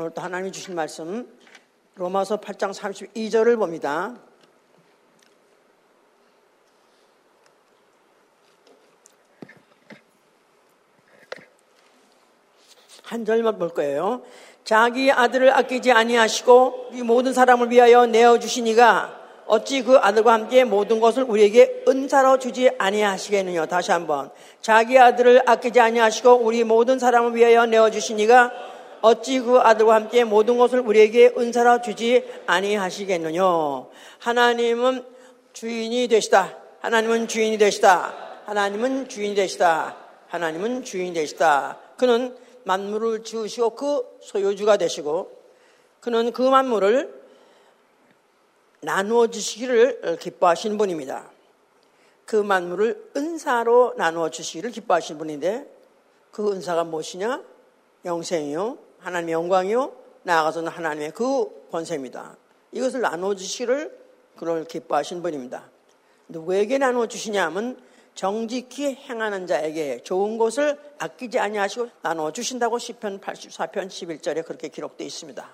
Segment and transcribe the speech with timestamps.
[0.00, 1.28] 오늘 또 하나님이 주신 말씀
[1.96, 4.14] 로마서 8장 32절을 봅니다.
[13.02, 14.22] 한 절만 볼 거예요.
[14.62, 19.18] 자기 아들을 아끼지 아니하시고 이 모든 사람을 위하여 내어 주시니가
[19.48, 23.66] 어찌 그 아들과 함께 모든 것을 우리에게 은사로 주지 아니하시겠느냐.
[23.66, 24.30] 다시 한번.
[24.60, 30.58] 자기 아들을 아끼지 아니하시고 우리 모든 사람을 위하여 내어 주시니가 어찌 그 아들과 함께 모든
[30.58, 33.42] 것을 우리에게 은사로 주지 아니하시겠느냐.
[34.18, 35.04] 하나님은
[35.52, 36.56] 주인이 되시다.
[36.80, 38.14] 하나님은 주인이 되시다.
[38.46, 39.96] 하나님은 주인이 되시다.
[40.28, 41.78] 하나님은 주인이 되시다.
[41.96, 45.32] 그는 만물을 지으시고 그 소유주가 되시고
[46.00, 47.18] 그는 그 만물을
[48.80, 51.30] 나누어 주시기를 기뻐하시는 분입니다.
[52.24, 55.66] 그 만물을 은사로 나누어 주시기를 기뻐하시는 분인데
[56.30, 57.42] 그 은사가 무엇이냐?
[58.04, 62.36] 영생이요, 하나님의 영광이요, 나아가서는 하나님의 그 권세입니다.
[62.72, 63.96] 이것을 나누어 주시기를
[64.36, 65.70] 그걸 기뻐하시는 분입니다.
[66.28, 67.80] 누구에게 나누어 주시냐면
[68.14, 75.48] 정직히 행하는 자에게 좋은 것을 아끼지 아니하시고 나누어 주신다고 시편 84편 11절에 그렇게 기록되어 있습니다.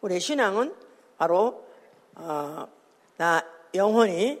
[0.00, 0.74] 우리의 신앙은
[1.18, 1.64] 바로
[2.14, 2.66] 어,
[3.16, 4.40] 나 영혼이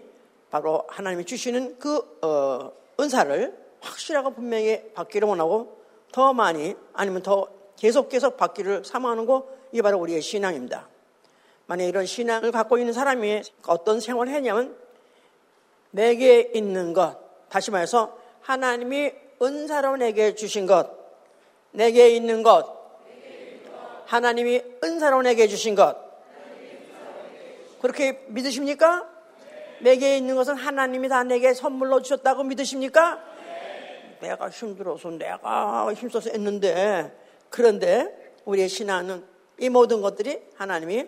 [0.50, 8.08] 바로 하나님이 주시는 그 어, 은사를 확실하고 분명히 받기를 원하고 더 많이 아니면 더 계속
[8.08, 10.88] 계속 받기를 사모하는 거 이게 바로 우리의 신앙입니다.
[11.66, 14.76] 만약 이런 신앙을 갖고 있는 사람이 어떤 생활을 했냐면
[15.90, 17.16] 내게 있는 것
[17.48, 20.90] 다시 말해서 하나님이 은사로 내게 주신 것,
[21.70, 22.66] 내게 있는 것,
[24.06, 25.96] 하나님이 은사로 내게 주신 것.
[27.80, 29.08] 그렇게 믿으십니까?
[29.80, 33.22] 내게 있는 것은 하나님이 다 내게 선물로 주셨다고 믿으십니까?
[34.20, 37.16] 내가 힘들어서 내가 힘써서 했는데
[37.50, 39.24] 그런데 우리의 신앙은
[39.58, 41.06] 이 모든 것들이 하나님이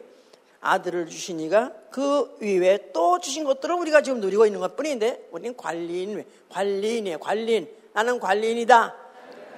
[0.61, 6.25] 아들을 주시니가 그 위에 또 주신 것들을 우리가 지금 누리고 있는 것 뿐인데 우리는 관리인,
[6.51, 7.19] 관리인이에요.
[7.19, 7.69] 관리인.
[7.93, 8.95] 나는 관리인이다.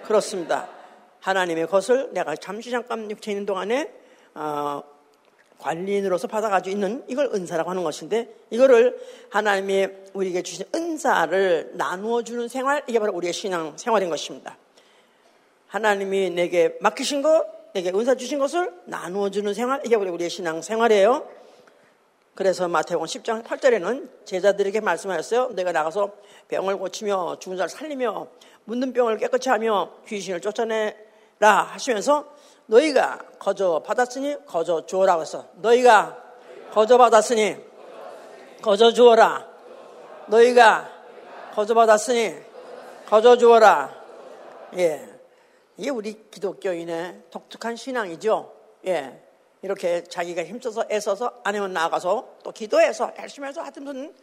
[0.04, 0.68] 그렇습니다.
[1.20, 3.92] 하나님의 것을 내가 잠시 잠깐 육체 있는 동안에
[4.34, 4.82] 어,
[5.58, 8.98] 관리인으로서 받아가지고 있는 이걸 은사라고 하는 것인데 이거를
[9.30, 14.56] 하나님이 우리에게 주신 은사를 나누어 주는 생활 이게 바로 우리의 신앙 생활인 것입니다.
[15.72, 21.26] 하나님이 내게 맡기신 것 내게 은사 주신 것을 나누어 주는 생활 이게 우리의 신앙 생활이에요.
[22.34, 25.52] 그래서 마태복음 10장 8절에는 제자들에게 말씀하셨어요.
[25.54, 26.10] 내가 나가서
[26.48, 28.26] 병을 고치며 죽은 자를 살리며
[28.66, 30.92] 묻는 병을 깨끗이 하며 귀신을 쫓아내라
[31.40, 32.26] 하시면서
[32.66, 36.22] 너희가 거저 받았으니 거저 주어라 그래서 너희가
[36.72, 37.56] 거저 받았으니
[38.60, 39.48] 거저 주어라
[40.26, 40.90] 너희가
[41.54, 42.34] 거저 받았으니
[43.06, 43.94] 거저 주어라
[44.76, 45.11] 예
[45.82, 48.54] 이게 우리 기독교인의 독특한 신앙이죠.
[48.86, 49.20] 예.
[49.62, 54.14] 이렇게 자기가 힘써서 애써서 아니면 나가서 또 기도해서 열심히 해서 하여튼 무슨,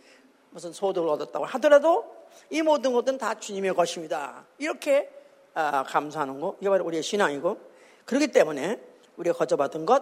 [0.51, 2.15] 무슨 소득을 얻었다고 하더라도
[2.49, 4.45] 이 모든 것은 다 주님의 것입니다.
[4.57, 5.11] 이렇게
[5.53, 7.57] 아, 감사하는 거, 이게 바로 우리의 신앙이고
[8.05, 8.79] 그렇기 때문에
[9.17, 10.01] 우리가 거저받은 것,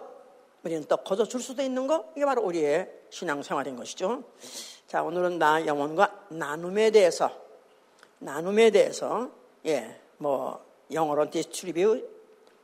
[0.62, 4.24] 우리는 또 거저 줄 수도 있는 것, 이게 바로 우리의 신앙 생활인 것이죠.
[4.86, 7.32] 자, 오늘은 나 영혼과 나눔에 대해서,
[8.20, 9.32] 나눔에 대해서,
[9.66, 12.08] 예, 뭐, 영어로 distribute,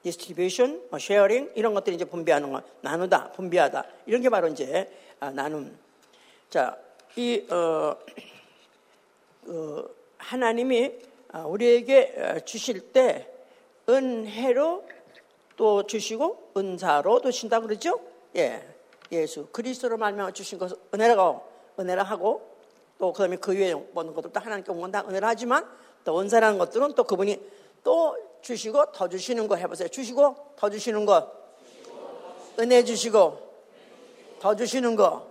[0.03, 4.89] distribution, 뭐 sharing 이런 것들이 이제 분배하는 거, 나누다, 분배하다 이런 게 바로 이제
[5.19, 5.77] 아, 나눔.
[6.49, 6.77] 자,
[7.15, 7.95] 이 어,
[9.47, 9.83] 어,
[10.17, 10.91] 하나님이
[11.31, 13.29] 아, 우리에게 어, 주실 때
[13.87, 14.85] 은혜로
[15.55, 17.99] 또 주시고 은사로 주신다 그러죠?
[18.35, 18.67] 예,
[19.11, 21.41] 예수 그리스도로 말미암아 주신 것을 은혜라고
[21.79, 22.53] 은혜라 하고
[22.97, 25.67] 또 그다음에 그 위에 모든 것들 다 하나님께 온건다 은혜라 하지만
[26.03, 27.39] 또 은사라는 것들은 또 그분이
[27.83, 29.87] 또 주시고 더 주시는 거 해보세요.
[29.87, 31.31] 주시고 더 주시는 거.
[32.59, 33.39] 은혜 주시고
[34.39, 35.27] 더 주시는 거.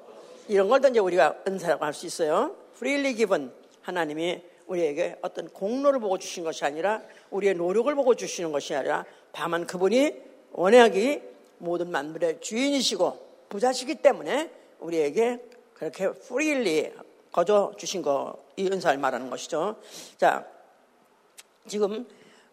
[0.49, 2.55] 이런 걸 이제 우리가 은사라고 할 수 있어요.
[2.77, 3.53] freely given.
[3.83, 9.67] 하나님이 우리에게 어떤 공로를 보고 주신 것이 아니라 우리의 노력을 보고 주시는 것이 아니라 다만
[9.67, 10.15] 그분이
[10.53, 11.23] 원하기
[11.59, 14.51] 모든 만물의 주인이시고 부자시기 때문에
[14.81, 15.41] 우리에게
[15.75, 16.93] 그렇게 freely
[17.33, 19.77] 거저 주신 거, 이 은사를 말하는 것이죠.
[20.19, 20.47] 자,
[21.67, 22.07] 지금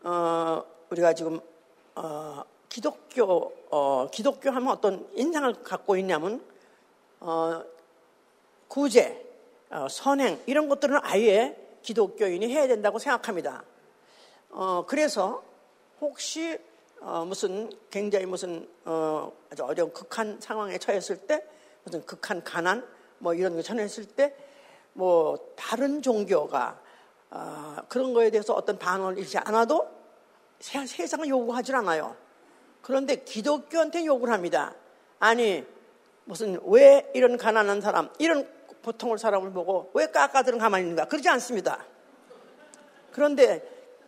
[0.04, 1.40] 어, 우리가 지금
[1.96, 6.42] 어, 기독교 어, 기독교 하면 어떤 인상을 갖고 있냐면
[7.19, 7.63] 어,
[8.68, 9.25] 구제,
[9.69, 13.63] 어, 선행 이런 것들은 아예 기독교인이 해야 된다고 생각합니다.
[14.50, 15.44] 어, 그래서
[16.01, 16.57] 혹시
[17.01, 21.44] 어, 무슨 굉장히 무슨 어, 아주 어려운 극한 상황에 처했을 때
[21.84, 22.88] 무슨 극한 가난
[23.19, 24.36] 뭐 이런 거 처했을 때
[24.94, 26.80] 뭐 다른 종교가
[27.31, 29.87] 어, 그런 거에 대해서 어떤 반응을 일지 않아도
[30.59, 32.15] 세상을 요구하지 않아요.
[32.81, 34.73] 그런데 기독교한테 욕을 합니다.
[35.19, 35.65] 아니,
[36.25, 38.47] 무슨, 왜 이런 가난한 사람, 이런
[38.81, 41.05] 보통을 사람을 보고 왜 깎아들은 가만히 있는가?
[41.05, 41.85] 그러지 않습니다.
[43.11, 43.61] 그런데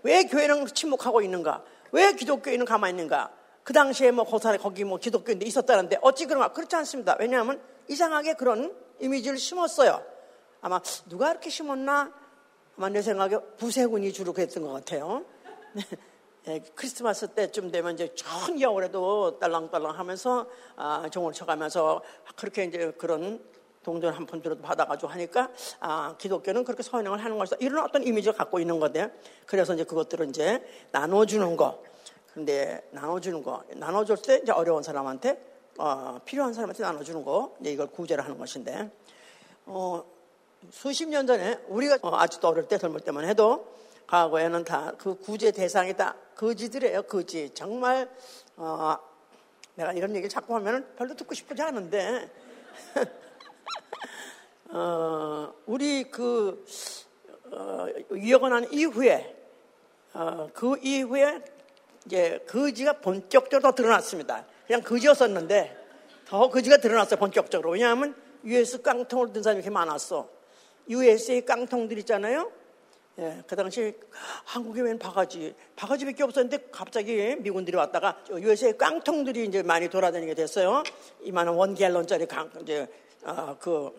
[0.03, 1.63] 왜 교회는 침묵하고 있는가?
[1.91, 3.31] 왜 기독교인은 가만히 있는가?
[3.63, 6.51] 그 당시에 뭐 고사에 거기 뭐 기독교인데 있었다는데 어찌 그런가?
[6.51, 7.15] 그렇지 않습니다.
[7.19, 10.03] 왜냐하면 이상하게 그런 이미지를 심었어요.
[10.61, 10.79] 아마
[11.09, 12.13] 누가 이렇게 심었나?
[12.77, 15.23] 아마 내 생각에 부세군이 주로 그랬던 것 같아요.
[16.47, 22.01] 예, 크리스마스 때쯤 되면 이제 전 겨울에도 딸랑딸랑 하면서 아, 종을 쳐가면서
[22.35, 23.39] 그렇게 이제 그런
[23.83, 27.57] 동전 한 푼 들어도 받아가지고 하니까 아, 기독교는 그렇게 선행을 하는 것이다.
[27.59, 29.11] 이런 어떤 이미지를 갖고 있는 건데
[29.45, 31.83] 그래서 이제 그것들을 이제 나눠주는 거.
[32.33, 35.39] 근데 나눠주는 거, 나눠줄 때 이제 어려운 사람한테
[35.77, 38.89] 어, 필요한 사람한테 나눠주는 거, 이제 이걸 구제를 하는 것인데
[39.65, 40.03] 어,
[40.69, 43.67] 수십 년 전에 우리가 어, 아직도 어릴 때 젊을 때만 해도
[44.07, 47.49] 과거에는 다 그 구제 대상이 다 거지들이에요, 거지.
[47.53, 48.09] 정말
[48.57, 48.97] 어,
[49.75, 52.29] 내가 이런 얘기를 자꾸 하면 별로 듣고 싶지 않은데
[54.69, 56.63] 어, 우리 그
[57.51, 59.35] 어, 위협을 한 이후에
[60.13, 61.41] 어, 그 이후에
[62.05, 64.45] 이제 거지가 본격적으로 드러났습니다.
[64.67, 65.77] 그냥 거지였었는데
[66.25, 67.71] 더 거지가 드러났어요 본격적으로.
[67.71, 70.40] 왜냐하면 US 깡통을 든 사람이 이렇게 많았어.
[70.91, 72.51] USA 깡통들 있잖아요.
[73.19, 73.93] 예, 그 당시
[74.45, 80.83] 한국에 웬 바가지, 바가지밖에 없었는데 갑자기 미군들이 왔다가 USA 깡통들이 이제 많이 돌아다니게 됐어요.
[81.21, 82.87] 이만한 원 갤런짜리 깡, 이제
[83.23, 83.91] 아, 그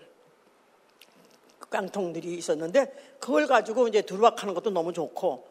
[1.70, 5.46] 깡통들이 있었는데 그걸 가지고 이제 두루박하는 것도 너무 좋고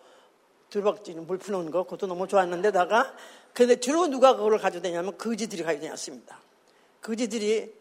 [0.70, 3.16] 두루박지는 물 푸는 거 그것도 너무 좋았는데다가
[3.54, 6.40] 근데 주로 누가 그걸 가져다니냐면 거지들이 가져다녔습니다.
[7.02, 7.74] 거지들이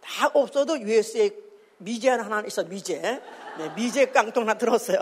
[0.00, 1.43] 다 없어도 USA
[1.84, 3.00] 미제 하나 있어 미제
[3.58, 4.98] 네, 미제 깡통 하나 들었어요.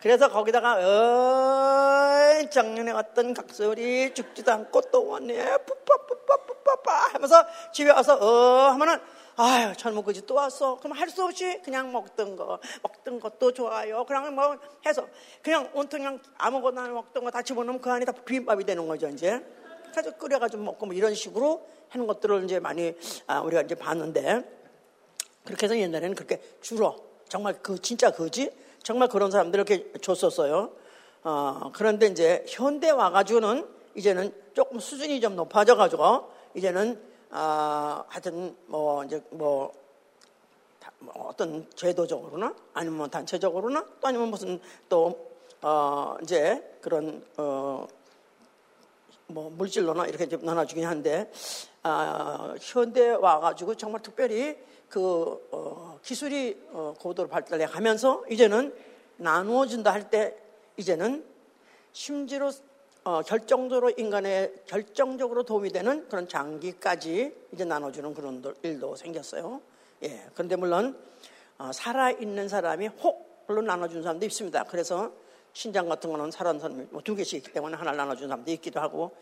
[0.00, 8.70] 그래서 거기다가 어이 작년에 왔던 각설이 죽지도 않고 또 왔네 푸파푸파푸파파 하면서 집에 와서 어
[8.72, 8.98] 하면은
[9.36, 10.76] 아유, 젊은 거지 또 왔어.
[10.78, 14.04] 그럼 할 수 없이 그냥 먹던 거, 먹던 것도 좋아요.
[14.04, 15.06] 그냥 뭐 해서
[15.42, 19.44] 그냥 온통 그냥 아무거나 먹던 거 다 집어넣으면 그 안에 다 비빔밥이 되는 거죠, 이제.
[19.90, 22.94] 그래서 끓여가지고 먹고 뭐 이런 식으로 하는 것들을 이제 많이
[23.26, 24.63] 아, 우리가 이제 봤는데
[25.44, 26.96] 그렇게 해서 옛날에는 그렇게 주로
[27.28, 28.50] 정말 그 진짜 그지
[28.82, 30.72] 정말 그런 사람들 이렇게 줬었어요.
[31.22, 37.00] 어, 그런데 이제 현대 와가지고는 이제는 조금 수준이 좀 높아져가지고 이제는
[37.30, 39.72] 아, 하여튼 뭐 이제 뭐,
[40.98, 45.30] 뭐 어떤 제도적으로나 아니면 뭐 단체적으로나 또 아니면 무슨 또
[45.62, 47.86] 어, 이제 그런 어,
[49.26, 51.30] 뭐 물질로나 이렇게 좀 나눠주긴 한데
[51.82, 54.56] 아, 현대 와가지고 정말 특별히
[54.88, 58.74] 그 어, 기술이 어, 고도로 발달해 가면서 이제는
[59.16, 60.36] 나누어준다 할 때
[60.76, 61.24] 이제는
[61.92, 62.50] 심지어
[63.04, 69.60] 어, 결정적으로 인간의 결정적으로 도움이 되는 그런 장기까지 이제 나눠주는 그런 일도 생겼어요.
[70.04, 70.26] 예.
[70.34, 70.98] 그런데 물론
[71.58, 74.64] 어, 살아 있는 사람이 혹별로 나눠주는 사람도 있습니다.
[74.64, 75.12] 그래서
[75.52, 79.14] 신장 같은 거는 살아있는 사람이 뭐 두 개씩 있기 때문에 하나를 나눠주는 사람도 있기도 하고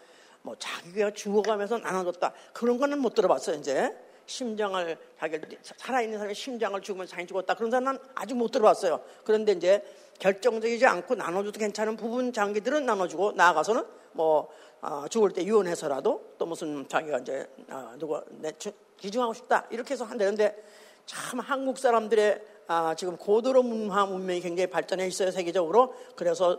[0.42, 3.56] 뭐 자기가 죽어가면서 나눠줬다 그런 거는 못 들어봤어요.
[3.56, 3.94] 이제
[4.32, 7.54] 심장을 자기를 살아있는 사람이 심장을 죽으면 자기 죽었다.
[7.54, 9.00] 그런 사람은 아직 못 들어봤어요.
[9.24, 9.84] 그런데 이제
[10.18, 14.48] 결정적이지 않고 나눠줘도 괜찮은 부분 장기들은 나눠주고 나아가서는 뭐
[14.80, 18.52] 어, 죽을 때 유언해서라도 또 무슨 자기가 이제 어, 누가 내
[18.96, 19.66] 기증하고 싶다.
[19.70, 20.56] 이렇게 해서 한다는데
[21.04, 25.94] 참 한국 사람들의 아, 지금 고도로 문화 문명이 굉장히 발전해 있어요 세계적으로.
[26.16, 26.58] 그래서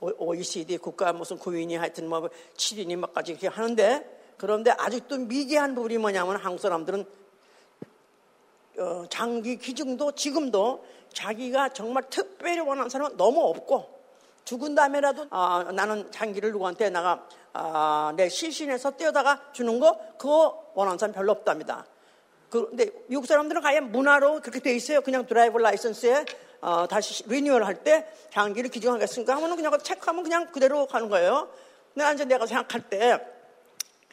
[0.00, 6.36] OECD 국가 무슨 구인이 하여튼 뭐 7인이 막까지 이렇게 하는데 그런데 아직도 미개한 부분이 뭐냐면
[6.36, 7.06] 한국 사람들은
[8.78, 10.84] 어, 장기 기증도 지금도
[11.14, 13.88] 자기가 정말 특별히 원하는 사람은 너무 없고
[14.44, 20.98] 죽은 다음에라도 아, 나는 장기를 누구한테 나가 아, 내 시신에서 떼어다가 주는 거 그거 원하는
[20.98, 21.86] 사람 별로 없답니다.
[22.50, 25.00] 그런데 미국 사람들은 가연 문화로 그렇게 돼 있어요.
[25.00, 26.26] 그냥 driver license에
[26.60, 29.36] 어, 다시 리뉴얼 할 때 장기를 기증하겠습니까?
[29.36, 31.48] 하면 그냥 체크하면 그냥 그대로 가는 거예요.
[31.94, 33.33] 근데 이제 내가 생각할 때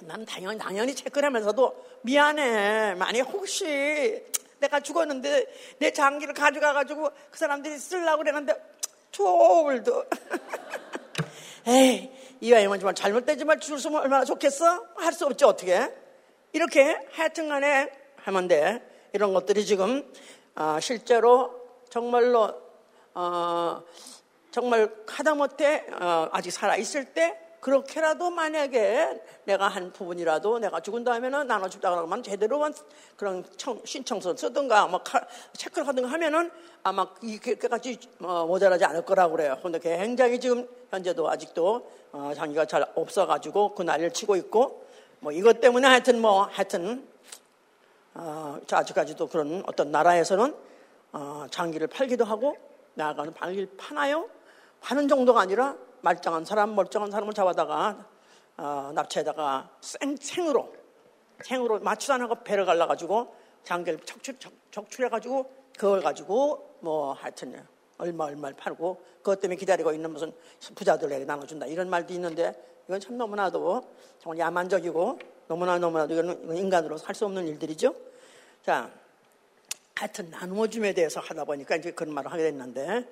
[0.03, 2.96] 나는 당연히, 당연히 체크를 하면서도 미안해.
[2.96, 4.24] 만약 혹시
[4.60, 5.46] 내가 죽었는데
[5.79, 8.53] 내 장기를 가져가가지고 그 사람들이 쓰려고 그랬는데
[9.12, 10.05] 초월도
[11.67, 14.86] 에이 이와이만 정말 잘못되지만 줄 수면 얼마나 좋겠어?
[14.96, 15.91] 할 수 없지 어떻게
[16.53, 18.81] 이렇게 하여튼 간에 하면 돼
[19.13, 20.12] 이런 것들이 지금
[20.55, 21.51] 어, 실제로
[21.89, 22.53] 정말로
[23.13, 23.84] 어,
[24.51, 31.46] 정말 하다못해 어, 아직 살아 있을 때 그렇게라도 만약에 내가 한 부분이라도 내가 죽은 다음에는
[31.46, 32.74] 나눠준다 그러면 제대로만
[33.15, 35.22] 그런 청, 신청서 쓰든가 뭐 카,
[35.53, 36.50] 체크를 하든가 하면은
[36.84, 39.56] 아마 이렇게까지 어, 모자라지 않을 거라고 그래요.
[39.60, 44.88] 그런데 굉장히 지금 현재도 아직도 어, 장기가 잘 없어가지고 그 난리를 치고 있고
[45.20, 47.08] 뭐 이것 때문에 하여튼 뭐 하여튼
[48.15, 50.56] 어, 아직까지도 그런 어떤 나라에서는
[51.13, 52.58] 어, 장기를 팔기도 하고
[52.96, 54.27] 나아가는 방기를 파나요?
[54.82, 58.05] 파는 정도가 아니라 말짱한 사람, 멀쩡한 사람을 잡아다가
[58.58, 60.74] 어, 납치에다가 생, 생으로
[61.43, 67.65] 생으로 마취도 안 하고 배를 갈라가지고 장기를 적출, 적, 해가지고 그걸 가지고 뭐 하여튼
[67.98, 70.34] 얼마 얼마를 팔고 그것 때문에 기다리고 있는 무슨
[70.75, 72.53] 부자들에게 나눠준다 이런 말도 있는데
[72.88, 73.84] 이건 참 너무나도
[74.20, 77.93] 정말 야만적이고 너무나 너무나도 이건 인간으로 살수 없는 일들이죠.
[78.63, 78.89] 자,
[79.96, 83.08] 하여튼 나누어줌에 대해서 하다 보니까 이제 그런 말을 하게 됐는데,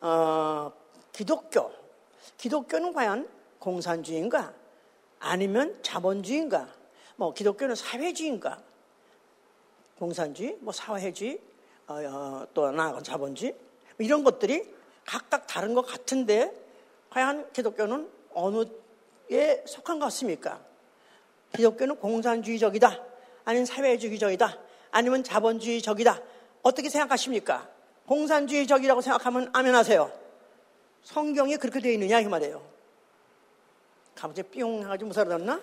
[0.00, 0.70] 어,
[1.12, 1.79] 기독교.
[2.36, 4.52] 기독교는 과연 공산주의인가?
[5.18, 6.68] 아니면 자본주의인가?
[7.16, 8.62] 뭐, 기독교는 사회주의인가?
[9.98, 11.38] 공산주의, 뭐, 사회주의,
[11.86, 13.52] 어, 어, 또 나아가 자본주의?
[13.52, 13.60] 뭐
[13.98, 16.50] 이런 것들이 각각 다른 것 같은데,
[17.10, 20.60] 과연 기독교는 어느에 속한 것 같습니까?
[21.54, 23.04] 기독교는 공산주의적이다.
[23.44, 24.58] 아니면 사회주의적이다.
[24.92, 26.22] 아니면 자본주의적이다.
[26.62, 27.68] 어떻게 생각하십니까?
[28.06, 30.19] 공산주의적이라고 생각하면 아멘하세요.
[31.04, 32.62] 성경이 그렇게 되어 있느냐 이 말이에요.
[34.14, 35.60] 갑자기 뿅 해가지고 무사르졌나?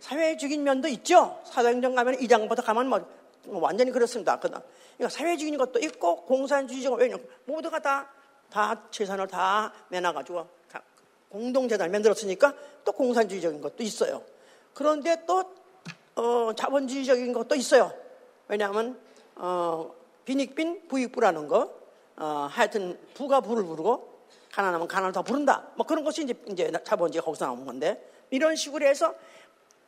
[0.00, 1.40] 사회주의적인 면도 있죠.
[1.44, 3.06] 사도행전 가면 이 장부터 가면 뭐,
[3.46, 4.38] 뭐 완전히 그렇습니다.
[4.38, 4.62] 그러니까
[5.08, 10.46] 사회주의인 것도 있고 공산주의적 왜냐면 모두가 다 다 재산을 다 내놔가지고
[11.30, 12.54] 공동재단을 만들었으니까
[12.84, 14.22] 또 공산주의적인 것도 있어요.
[14.74, 15.42] 그런데 또
[16.14, 17.90] 어, 자본주의적인 것도 있어요.
[18.48, 19.00] 왜냐하면
[19.36, 19.94] 어,
[20.26, 21.74] 빈익빈 부익부라는 거
[22.16, 24.11] 어, 하여튼 부가 부를 부르고
[24.52, 25.66] 가난하면 가난을 더 부른다.
[25.74, 29.14] 뭐 그런 것이 이제, 이제 자본주의 거기서 나온 건데 이런 식으로 해서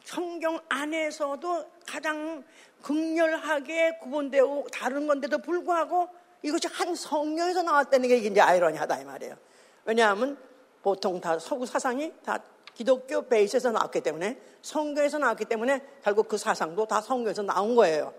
[0.04, 2.44] 성경 안에서도 가장
[2.83, 6.09] 극렬하게 구분되고 다른 건데도 불구하고
[6.42, 9.37] 이것이 한 성경에서 나왔다는 게 이제 아이러니하다 이 말이에요.
[9.85, 10.38] 왜냐하면
[10.83, 12.38] 보통 다 서구 사상이 다
[12.75, 18.12] 기독교 베이스에서 나왔기 때문에 성경에서 나왔기 때문에 결국 그 사상도 다 성경에서 나온 거예요.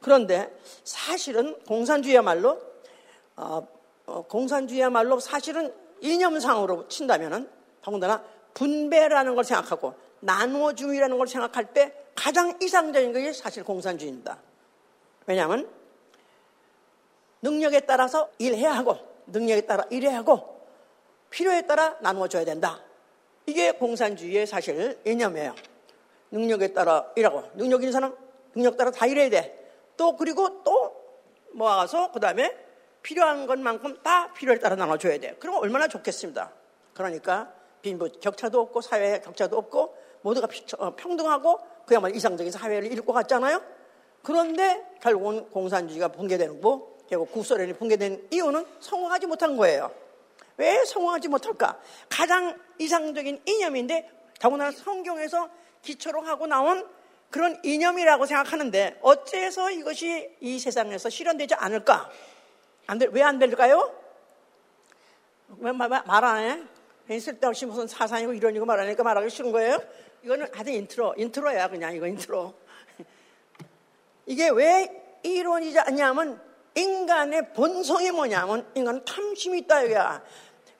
[0.00, 2.50] 그런데 사실은 공산주의야말로
[3.36, 7.48] 어, 어, 공산주의야말로 사실은 이념상으로 친다면은
[7.80, 8.22] 더군다나
[8.54, 14.38] 분배라는 걸 생각하고 나누어주의라는 걸 생각할 때 가장 이상적인 것이 사실 공산주의입니다.
[15.26, 15.68] 왜냐하면
[17.42, 20.60] 능력에 따라서 일해야 하고 능력에 따라 일해야 하고
[21.30, 22.80] 필요에 따라 나누어줘야 된다.
[23.46, 25.54] 이게 공산주의의 사실 이념이에요.
[26.30, 28.16] 능력에 따라 일하고 능력 있는 사람
[28.54, 29.58] 능력 따라 다 일해야 돼.
[29.96, 30.94] 또 그리고 또
[31.52, 32.54] 모아서 그 다음에
[33.02, 35.34] 필요한 것만큼 다 필요에 따라 나눠줘야 돼.
[35.38, 36.52] 그럼 얼마나 좋겠습니다.
[36.94, 43.62] 그러니까 빈부 격차도 없고 사회 격차도 없고 모두가 어, 평등하고 그야말로 이상적인 사회를 것 같잖아요.
[44.22, 49.90] 그런데 결국은 공산주의가 붕괴되는 거, 결국 국소련이 붕괴된 이유는 성공하지 못한 거예요.
[50.56, 51.80] 왜 성공하지 못할까?
[52.08, 55.48] 가장 이상적인 이념인데 더구나 성경에서
[55.82, 56.88] 기초로 하고 나온
[57.30, 62.10] 그런 이념이라고 생각하는데 어째서 이것이 이 세상에서 실현되지 않을까?
[62.92, 63.90] 안 될, 왜 안 될까요?
[65.58, 66.68] 왜 말 안
[67.08, 67.18] 해?
[67.18, 69.78] 쓸데없이 무슨 사상이고 이론이고 말하니까 말하기 싫은 거예요?
[70.22, 72.54] 이거는 아주 intro, intro야 그냥 이거 인트로.
[74.26, 76.40] 이게 왜 이루어지지 않냐면
[76.74, 80.22] 인간의 본성이 뭐냐면 인간은 탐심이 있다 이거야.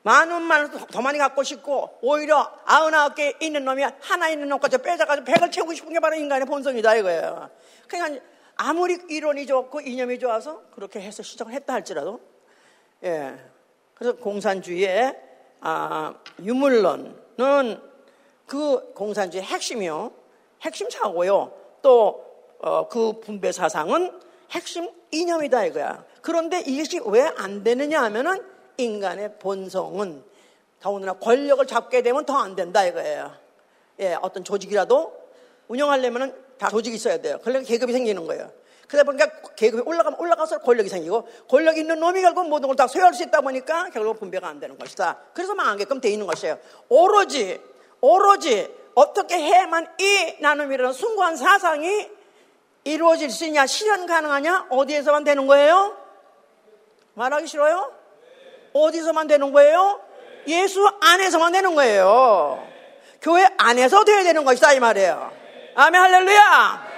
[0.02, 5.25] 많은 말을 더 많이 갖고 싶고 오히려 아흔아홉 개 있는 놈이 하나 있는 놈까지 빼자가지고
[5.25, 7.50] 백을 채우고 싶은 게 바로 인간의 본성이다 이거예요.
[7.88, 8.23] 그러니까
[8.64, 12.21] 아무리 이론이 좋고 이념이 좋아서 그렇게 해서 시작을 했다 할지라도
[13.02, 13.35] 예.
[13.95, 15.19] 그래서 공산주의의
[15.61, 17.81] 아, 유물론은
[18.47, 20.12] 그 공산주의 핵심이요.
[20.61, 21.52] 핵심 사고요.
[21.83, 22.23] 또그
[22.61, 24.21] 어, 그 분배 사상은
[24.52, 26.04] 핵심 이념이다 이거야.
[26.21, 28.45] 그런데 이것이 왜 안 되느냐 하면은
[28.76, 30.23] 인간의 본성은
[30.78, 33.33] 더군다나 권력을 잡게 되면 더 안 된다 이거예요.
[33.99, 35.12] 예, 어떤 조직이라도
[35.66, 37.38] 운영하려면은 다 조직이 있어야 돼요.
[37.42, 38.50] 그러니까 계급이 생기는 거예요.
[38.87, 39.26] 그러다 보니까
[39.57, 43.40] 계급이 올라가면 올라가서 권력이 생기고 권력 있는 놈이 결국 모든 걸 다 소유할 수 있다
[43.40, 45.19] 보니까 결국 분배가 안 되는 것이다.
[45.35, 46.59] 그래서 망하게끔 돼 있는 것이에요.
[46.88, 47.61] 오로지
[48.00, 52.09] 오로지 어떻게 해야만 이 나눔이라는 숭고한 사상이
[52.85, 55.97] 이루어질 수 있냐, 실현 가능하냐, 어디에서만 되는 거예요?
[57.14, 57.92] 말하기 싫어요?
[58.73, 60.00] 어디서만 되는 거예요?
[60.49, 62.66] 예수 안에서만 되는 거예요.
[63.21, 65.42] 교회 안에서 돼야 되는 것이다 이 말이에요.
[65.75, 66.93] 아멘 할렐루야.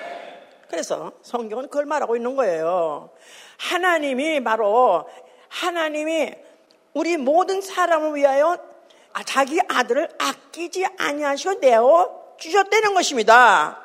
[0.68, 3.10] 그래서 성경은 그걸 말하고 있는 거예요.
[3.56, 5.08] 하나님이 바로
[5.48, 6.34] 하나님이
[6.92, 8.58] 우리 모든 사람을 위하여
[9.26, 13.80] 자기 아들을 아끼지 아니하시고 내어 주셨다는 것입니다.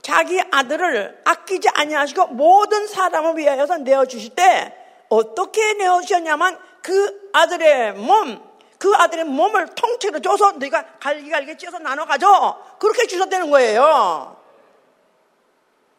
[0.00, 4.74] 자기 아들을 아끼지 아니하시고 모든 사람을 위하여서 내어 주실 때
[5.10, 8.42] 어떻게 내어 주셨냐면 그 아들의 몸,
[8.82, 12.60] 그 아들의 몸을 통째로 줘서 네가 갈기갈기 찢어서 나눠 가져.
[12.80, 14.36] 그렇게 주셨다는 거예요.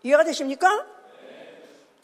[0.04, 0.86] 이해가 되십니까?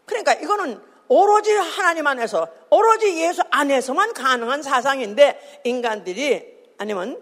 [0.06, 7.22] 그러니까 이거는 오로지 하나님 안에서, 오로지 예수 안에서만 가능한 사상인데 인간들이 아니면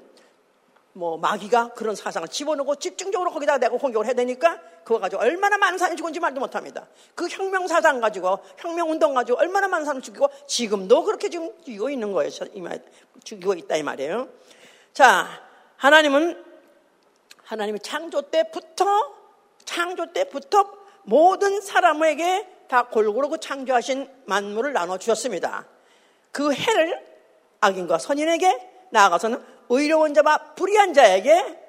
[0.98, 5.78] 뭐 마귀가 그런 사상을 집어넣고 집중적으로 거기다가 내가 공격을 해야 되니까 그거 가지고 얼마나 많은
[5.78, 6.88] 사람이 죽은지 말도 못합니다.
[7.14, 11.92] 그 혁명 사상 가지고 혁명 운동 가지고 얼마나 많은 사람 죽이고 지금도 그렇게 지금 죽이고
[11.92, 12.32] 있는 거예요.
[13.24, 14.28] 죽이고 있다 이 말이에요.
[14.94, 15.28] 자,
[15.76, 16.44] 하나님은
[17.44, 18.86] 하나님이 창조 때부터
[19.66, 20.74] 창조 때부터
[21.04, 25.68] 모든 사람에게 다 골고루 그 창조하신 만물을 나눠 주셨습니다.
[26.32, 27.06] 그 해를
[27.62, 31.60] 악인과 선인에게 나아가서는 의로운 자와 불의한 자에게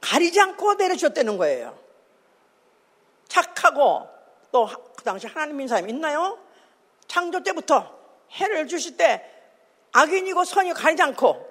[0.00, 1.78] 가리지 않고 내려주셨다는 거예요.
[3.28, 4.08] 착하고
[4.52, 6.36] 또 그 당시 하나님인 사람이 있나요?
[7.06, 7.96] 창조 때부터
[8.32, 9.24] 해를 주실 때
[9.92, 11.48] 악인이고 선이 가리지 않고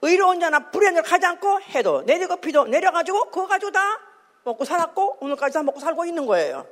[0.00, 4.00] 의로운 자나 불의한 자를 가지 않고 해도 내리고 비도 내려가지고 그거 가지고 다
[4.44, 6.66] 먹고 살았고 오늘까지 다 먹고 살고 있는 거예요.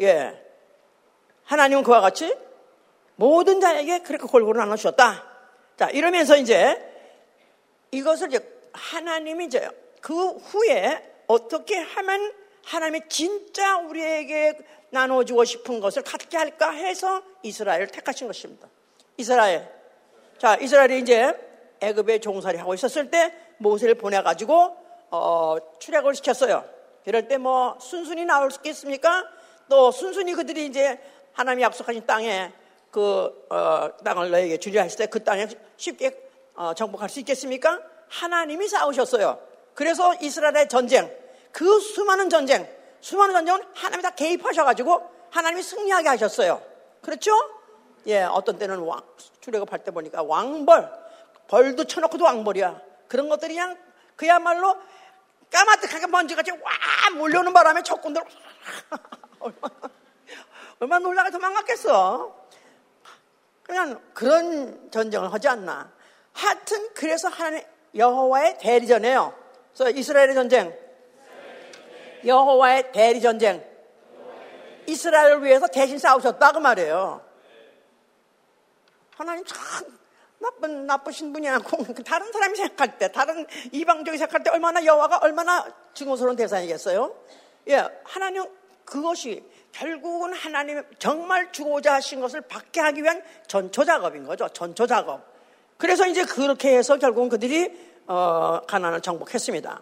[0.00, 0.42] 예.
[1.44, 2.34] 하나님은 그와 같이
[3.16, 5.22] 모든 자에게 그렇게 골고루 나눠주셨다.
[5.76, 6.91] 자, 이러면서 이제
[7.92, 8.40] 이것을 이제
[8.72, 9.68] 하나님이 이제
[10.00, 12.32] 그 후에 어떻게 하면
[12.64, 14.58] 하나님이 진짜 우리에게
[14.90, 18.68] 나눠주고 싶은 것을 갖게 할까 해서 이스라엘을 택하신 것입니다.
[19.16, 19.68] 이스라엘.
[20.38, 21.32] 자, 이스라엘이 이제
[21.80, 24.76] 애굽에 종살이 하고 있었을 때 모세를 보내가지고
[25.10, 26.64] 어, 출애굽을 시켰어요.
[27.04, 29.24] 이럴 때 뭐 순순히 나올 수 있겠습니까?
[29.68, 30.98] 또 순순히 그들이 이제
[31.32, 32.52] 하나님이 약속하신 땅에
[32.90, 35.46] 그 어, 땅을 너에게 주려 했을 때 그 땅에
[35.76, 36.12] 쉽게 어,
[36.76, 37.80] 정복할 수 있겠습니까?
[38.08, 39.40] 하나님이 싸우셨어요.
[39.74, 41.10] 그래서 이스라엘의 전쟁,
[41.50, 42.68] 그 수많은 전쟁,
[43.00, 46.62] 수많은 전쟁은 하나님이 다 개입하셔가지고 하나님이 승리하게 하셨어요.
[47.00, 47.32] 그렇죠?
[48.06, 49.00] 예, 어떤 때는 왕,
[49.40, 50.90] 출애굽할 때 보니까 왕벌,
[51.48, 52.80] 벌도 쳐놓고도 왕벌이야.
[53.08, 53.76] 그런 것들이 그냥
[54.16, 54.76] 그야말로
[55.50, 56.58] 까마득하게 먼지같이 와
[57.14, 58.22] 몰려오는 바람에 적군들
[59.38, 59.74] 얼마나,
[60.78, 62.42] 얼마나 놀라게 도망갔겠어.
[63.62, 65.92] 그냥 그런 전쟁을 하지 않나.
[66.32, 67.62] 하여튼 그래서 하나님
[67.94, 69.34] 여호와의 대리전이에요.
[69.74, 70.76] 그래서 이스라엘의 전쟁,
[72.24, 73.64] 여호와의 대리전쟁,
[74.86, 77.24] 이스라엘을 위해서 대신 싸우셨다 그 말이에요.
[79.16, 79.58] 하나님 참
[80.38, 85.66] 나쁜 나쁘신 분이 아니고 다른 사람이 생각할 때, 다른 이방적이 생각할 때 얼마나 여호와가 얼마나
[85.94, 87.14] 증오스러운 대상이겠어요?
[87.68, 88.44] 예, 하나님
[88.84, 94.48] 그것이 결국은 하나님 정말 주고자 하신 것을 받게 하기 위한 전초 작업인 거죠.
[94.48, 95.31] 전초 작업.
[95.82, 97.68] 그래서 이제 그렇게 해서 결국은 그들이
[98.06, 99.80] 어, 가난을 정복했습니다.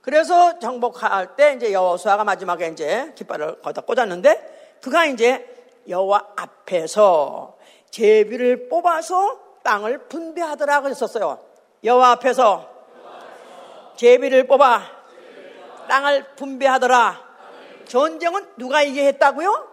[0.00, 5.46] 그래서 정복할 때 이제 여호수아가 마지막에 이제 깃발을 거다 꽂았는데 그가 이제
[5.90, 7.58] 여호와 앞에서
[7.90, 11.38] 제비를 뽑아서 땅을 분배하더라 그랬었어요.
[11.84, 12.70] 여호와 앞에서
[13.96, 14.90] 제비를 뽑아
[15.86, 17.26] 땅을 분배하더라.
[17.84, 19.68] 전쟁은 누가 이게 했다고요?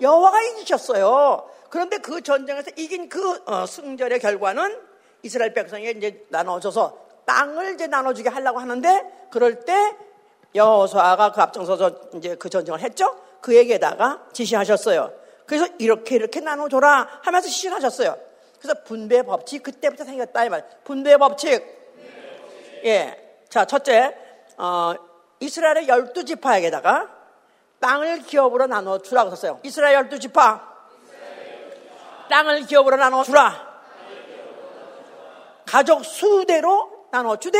[0.00, 1.50] 여호와가 이기셨어요.
[1.68, 4.89] 그런데 그 전쟁에서 이긴 그 어, 승절의 결과는
[5.22, 9.96] 이스라엘 백성에게 이제 나눠줘서 땅을 이제 나눠주게 하려고 하는데 그럴 때
[10.54, 13.16] 여호수아가 그 앞장서서 이제 그 전쟁을 했죠.
[13.40, 15.12] 그에게다가 지시하셨어요.
[15.46, 18.16] 그래서 이렇게 이렇게 나눠줘라 하면서 지시하셨어요.
[18.60, 20.64] 그래서 분배 법칙 그때부터 생겼다 이 말.
[20.84, 21.62] 분배 법칙.
[22.84, 23.42] 예.
[23.48, 24.16] 자 첫째
[24.56, 24.94] 어,
[25.40, 27.08] 이스라엘의 열두 지파에게다가
[27.80, 29.60] 땅을 기업으로 나눠 주라고 썼어요.
[29.62, 30.68] 이스라엘 열두 지파
[32.28, 33.69] 땅을 기업으로 나눠 주라.
[35.70, 37.58] 가족 수대로 나눠주되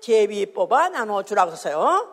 [0.00, 2.12] 제비 뽑아 나눠주라고 했어요.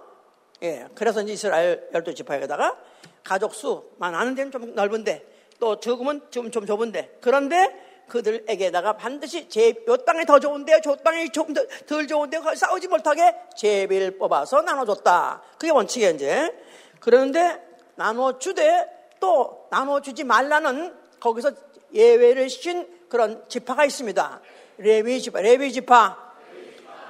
[0.62, 2.78] 예, 그래서 이제 이스라엘 열두 지파에다가
[3.24, 5.26] 가족 수만 아는 데는 좀 넓은데
[5.60, 11.32] 또 적으면 좀, 좀 좁은데 그런데 그들에게다가 반드시 제, 요 땅이 더 좋은데 저 땅이
[11.32, 15.42] 좀덜 좋은데 싸우지 못하게 제비를 뽑아서 나눠줬다.
[15.58, 16.56] 그게 원칙이에요, 이제.
[17.00, 17.60] 그런데
[17.96, 18.86] 나눠주되
[19.20, 21.54] 또 나눠주지 말라는 거기서
[21.92, 24.42] 예외를 시킨 그런 지파가 있습니다.
[24.80, 26.18] 레위 지파, 레위 지파,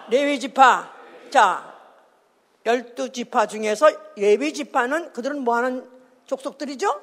[0.09, 0.91] 레위 지파.
[1.29, 1.75] 자,
[2.65, 5.87] 열두 지파 중에서 레위 지파는 그들은 뭐 하는
[6.25, 7.01] 족속들이죠?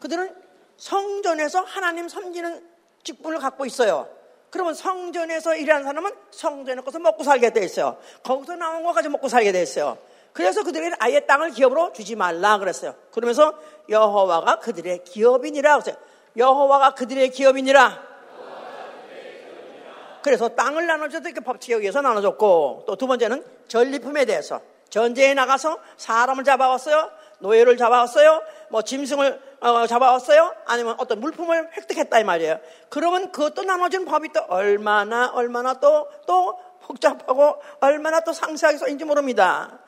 [0.00, 0.34] 그들은
[0.76, 2.68] 성전에서 하나님 섬기는
[3.04, 4.08] 직분을 갖고 있어요.
[4.50, 7.98] 그러면 성전에서 일하는 사람은 성전에 거서 먹고 살게 돼 있어요.
[8.24, 9.98] 거기서 나온 거 가지고 먹고 살게 돼 있어요.
[10.32, 12.94] 그래서 그들에게 아예 땅을 기업으로 주지 말라 그랬어요.
[13.12, 16.00] 그러면서 여호와가 그들의 기업이니라 그랬어요.
[16.36, 18.08] 여호와가 그들의 기업이니라.
[20.22, 26.44] 그래서 땅을 나눠줘도 이렇게 법칙에 의해서 나눠줬고 또 두 번째는 전리품에 대해서 전쟁에 나가서 사람을
[26.44, 27.10] 잡아왔어요.
[27.40, 28.42] 노예를 잡아왔어요.
[28.70, 30.54] 뭐 짐승을 어, 잡아왔어요?
[30.66, 32.58] 아니면 어떤 물품을 획득했다 이 말이에요.
[32.88, 39.78] 그러면 그것도 나눠주는 법이 또 얼마나 얼마나 또또 복잡하고 얼마나 또 상세하게 써있는지 모릅니다.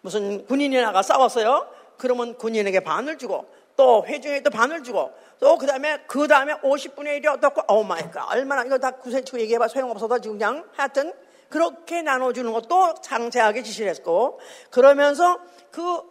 [0.00, 1.68] 무슨 군인이 나가 싸웠어요?
[1.98, 7.22] 그러면 군인에게 반을 주고 또 회중에 또 반을 주고 또 그 다음에 그 다음에 50분의
[7.22, 11.12] 1이 어떻고 oh my God 얼마나 이거 다 구세치고 얘기해봐 소용없어서 지금 그냥 하여튼
[11.48, 15.38] 그렇게 나눠주는 것도 상세하게 지시를 했고 그러면서
[15.70, 16.02] 그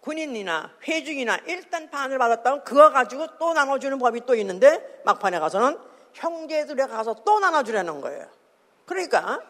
[0.00, 5.78] 군인이나 회중이나 일단 반을 받았다면 그거 가지고 또 나눠주는 법이 또 있는데 막판에 가서는
[6.14, 8.26] 형제들에 가서 또 나눠주려는 거예요.
[8.86, 9.40] 그러니까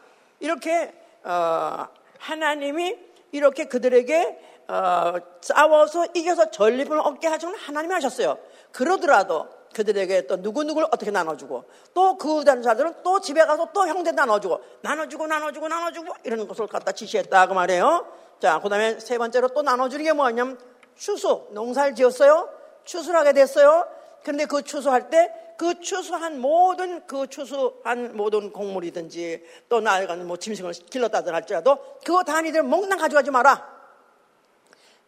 [0.40, 1.86] 이렇게 어,
[2.18, 2.98] 하나님이
[3.32, 8.38] 이렇게 그들에게 어, 싸워서 이겨서 전립을 얻게 하시는 하나님이 하셨어요.
[8.72, 15.26] 그러더라도 그들에게 또 누구누구를 어떻게 나눠주고 또그 자들은 또 집에 가서 또 형제 나눠주고 나눠주고
[15.26, 18.06] 나눠주고 나눠주고 이런 것을 갖다 지시했다 그 말이에요.
[18.40, 20.58] 자, 그 다음에 세 번째로 또 나눠주는 게 뭐냐면
[20.96, 22.48] 추수, 농사를 지었어요.
[22.84, 23.86] 추수를 하게 됐어요.
[24.22, 30.72] 그런데 그 추수할 때 그 추수한 모든 그 추수한 모든 곡물이든지 또 나아가는 뭐 짐승을
[30.72, 33.68] 길렀다든 할지라도 그거 단위들 몽땅 가져가지 마라.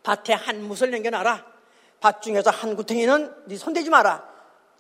[0.03, 1.52] 밭에 한 무을 남겨놔라.
[2.03, 4.29] 밭 중에서 한 구덩이는 네 손대지 마라.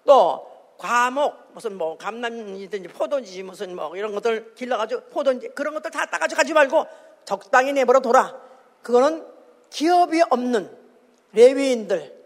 [0.05, 6.05] 또 과목 무슨 뭐 감남이든지 포도지 무슨 뭐 이런 것들 길러가지고 포도인지 그런 것들 다
[6.07, 6.85] 따가지고 가지 말고
[7.25, 8.37] 적당히 내버려 둬라.
[8.83, 9.25] 그거는
[9.71, 10.77] 기업이 없는
[11.33, 12.21] 레위인들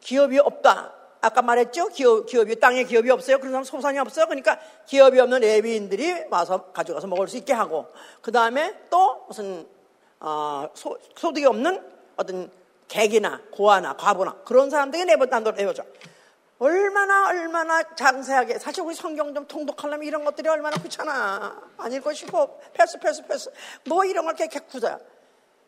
[0.00, 0.94] 기업이 없다.
[1.20, 1.88] 아까 말했죠?
[1.88, 3.38] 기업, 기업이 땅에 기업이 없어요.
[3.38, 4.26] 그런 사람 소산이 없어요.
[4.26, 7.88] 그러니까 기업이 없는 레위인들이 와서 가져가서 먹을 수 있게 하고
[8.20, 9.66] 그 다음에 또 무슨
[10.20, 11.84] 어, 소, 소득이 없는
[12.16, 12.61] 어떤
[12.92, 15.82] 객이나 고아나 과부나 그런 사람들에게 내버려 내버려
[16.58, 21.58] 얼마나 얼마나 장세하게 사실 우리 성경 좀 통독하려면 이런 것들이 얼마나 귀찮아.
[21.78, 23.50] 안 읽고 싶어 패스 패스 패스.
[23.86, 25.00] 뭐 이런 걸 이렇게 구자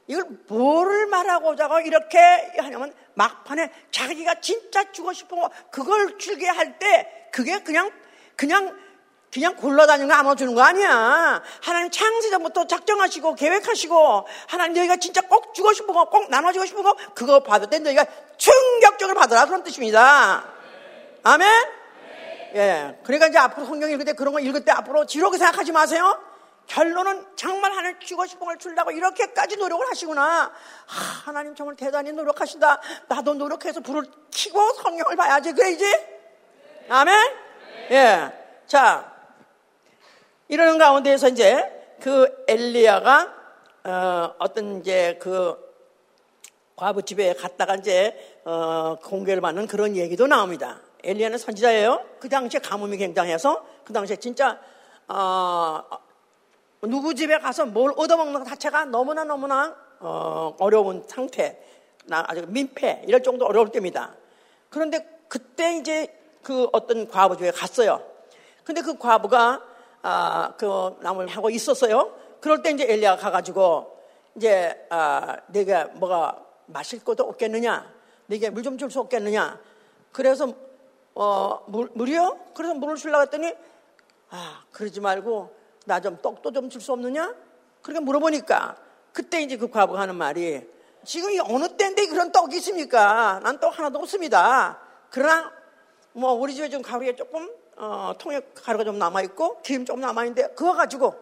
[0.07, 2.19] 이걸 뭐를 말하고자 고 이렇게
[2.59, 7.91] 하냐면 막판에 자기가 진짜 주고 싶은 거 그걸 주게 할 때 그게 그냥
[8.37, 8.77] 그냥
[9.35, 11.43] 그냥 굴러다니는 거 안아주는 거 아니야.
[11.61, 16.95] 하나님 창세전부터 작정하시고 계획하시고 하나님 너희가 진짜 꼭 주고 싶은 거 꼭 나눠주고 싶은 거
[17.17, 20.45] 그거 받을 때 너희가 충격적으로 받으라 그런 뜻입니다.
[21.25, 21.49] 아멘?
[22.55, 23.01] 예.
[23.03, 26.17] 그러니까 이제 앞으로 성경 읽을 때 그런 거 읽을 때 앞으로 지루하게 생각하지 마세요.
[26.69, 30.53] 결론은 정말 하나님 주고 싶은 걸 주려고 이렇게까지 노력을 하시구나.
[30.53, 32.81] 아, 하나님 정말 대단히 노력하신다.
[33.09, 35.53] 나도 노력해서 불을 켜고 성경을 봐야지.
[35.53, 35.85] 그래야지?
[36.89, 37.37] 아멘?
[37.91, 38.33] 예.
[38.69, 39.14] 자,
[40.49, 43.35] 이러는 가운데에서 이제 그 엘리야가
[43.85, 45.57] 어, 어떤 이제 그
[46.77, 50.81] 과부 집에 갔다가 이제 어, 공개를 받는 그런 얘기도 나옵니다.
[51.03, 52.05] 엘리야는 선지자예요.
[52.19, 54.61] 그 당시에 가뭄이 굉장해서 그 당시에 진짜
[55.09, 55.83] 어,
[56.83, 61.59] 누구 집에 가서 뭘 얻어먹는 것 자체가 너무나 너무나 어, 어려운 상태,
[62.05, 64.15] 나 아주 민폐 이럴 정도 어려울 때입니다.
[64.69, 68.03] 그런데 그때 이제 그 어떤 과부 집에 갔어요.
[68.63, 69.74] 근데 그 과부가
[70.07, 72.15] 아, 그 나무를 하고 있었어요.
[72.41, 73.99] 그럴 때 이제 엘리야가 가가지고
[74.37, 77.91] 이제 아, 내가 뭐가 마실 것도 없겠느냐?
[78.27, 79.59] 내게 물 좀 줄 수 없겠느냐?
[80.13, 80.53] 그래서
[81.15, 82.39] 어, 물, 물이요?
[82.55, 83.55] 그래서 물을 주려고 했더니
[84.29, 87.35] 아, 그러지 말고 나 좀 떡도 좀 줄 수 없느냐?
[87.81, 88.77] 그렇게 물어보니까
[89.13, 90.61] 그때 이제 그 과부가 하는 말이
[91.05, 93.41] 지금 이 어느 때인데 그런 떡이 있습니까?
[93.43, 94.81] 난 떡 하나도 없습니다.
[95.09, 95.51] 그러나
[96.13, 100.75] 뭐 우리 집에 좀 가루에 조금 어, 통에 가루가 좀 남아있고 기름 조금 남아있는데 그거
[100.75, 101.15] 가지고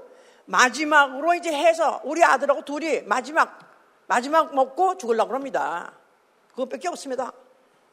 [0.45, 3.59] 마지막으로 이제 해서 우리 아들하고 둘이 마지막
[4.07, 5.93] 마지막 먹고 죽으려고 합니다.
[6.51, 7.33] 그것밖에 없습니다.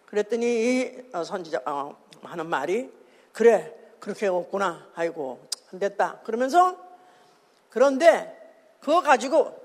[0.08, 2.92] 그랬더니 이 어, 선지자 어, 하는 말이
[3.32, 6.76] 그래 그렇게 없구나 아이고 안 됐다 그러면서
[7.70, 8.36] 그런데
[8.80, 9.56] 그거 가지고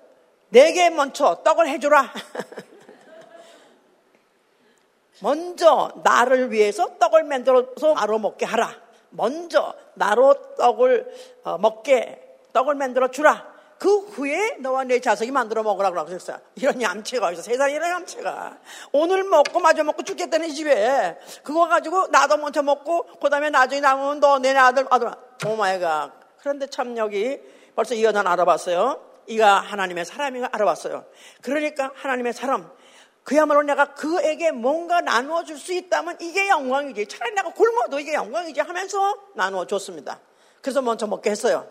[0.50, 2.12] 내게 먼저 떡을 해줘라
[5.22, 8.83] 먼저 나를 위해서 떡을 만들어서 나로 먹게 하라
[9.14, 11.06] 먼저 나로 떡을
[11.44, 12.20] 어, 먹게
[12.52, 13.54] 떡을 만들어 주라.
[13.78, 16.38] 그 후에 너와 내 자식이 만들어 먹으라고 그랬어요.
[16.54, 18.58] 이런 얌체가 어디서 세상에 이런 얌체가.
[18.92, 21.18] 오늘 먹고 마저 먹고 죽겠다는 집에.
[21.42, 25.10] 그거 가지고 나도 먼저 먹고, 그 다음에 나중에 남으면 너 내 아들, 아들.
[25.46, 26.12] Oh my God.
[26.38, 27.40] 그런데 참 여기
[27.74, 29.00] 벌써 이 여자는 알아봤어요.
[29.26, 31.04] 이가 하나님의 사람이가 알아봤어요.
[31.42, 32.70] 그러니까 하나님의 사람.
[33.24, 37.06] 그야말로 내가 그에게 뭔가 나누어 줄 수 있다면 이게 영광이지.
[37.08, 40.20] 차라리 내가 굶어도 이게 영광이지 하면서 나누어 줬습니다.
[40.60, 41.66] 그래서 먼저 먹게 했어요.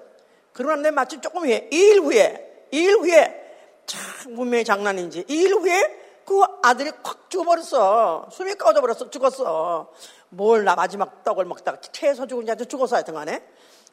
[0.52, 3.42] 그러는데 마침 조금 후에, 2일 후에, 2일 후에,
[3.86, 8.30] 참, 분명히 장난인지, 2일 후에 그 아들이 콱 죽어버렸어.
[8.32, 9.10] 숨이 꺼져버렸어.
[9.10, 9.92] 죽었어.
[10.30, 13.44] 뭘 나 마지막 떡을 먹다가 태에서 죽은지 아주 죽었어 하여튼 간에.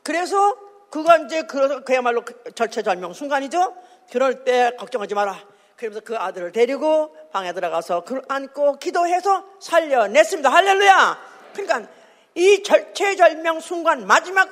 [0.03, 0.57] 그래서
[0.91, 2.23] 그가 이제 그, 그야말로
[2.55, 3.75] 절체절명 순간이죠.
[4.11, 5.37] 그럴 때 걱정하지 마라.
[5.77, 10.49] 그러면서 그 아들을 데리고 방에 들어가서 그 안고 기도해서 살려냈습니다.
[10.49, 11.19] 할렐루야!
[11.53, 11.91] 그러니까
[12.35, 14.49] 이 절체절명 순간 마지막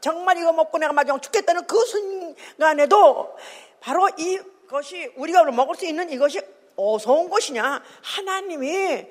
[0.00, 3.36] 정말 이거 먹고 내가 마지막 죽겠다는 그 순간에도
[3.80, 6.40] 바로 이것이 우리가 먹을 수 있는 이것이
[6.76, 9.06] 어서 온 것이냐 하나님이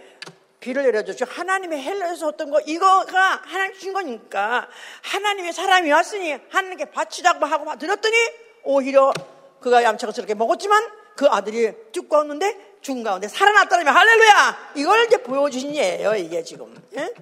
[0.60, 4.67] 비를 내려주시고 하나님의 헬라에서 어떤 거 이거가 하나님 주신 거니까
[5.04, 8.15] 하나님의 사람이 왔으니 하나님께 바치자고 하고 드렸더니
[8.63, 9.12] 오히려
[9.60, 16.15] 그가 얌차스럽게 먹었지만 그 아들이 죽고 왔는데 죽은 가운데 살아났다면 할렐루야 이걸 이제 보여주신 예예요
[16.15, 17.13] 이게 지금 예?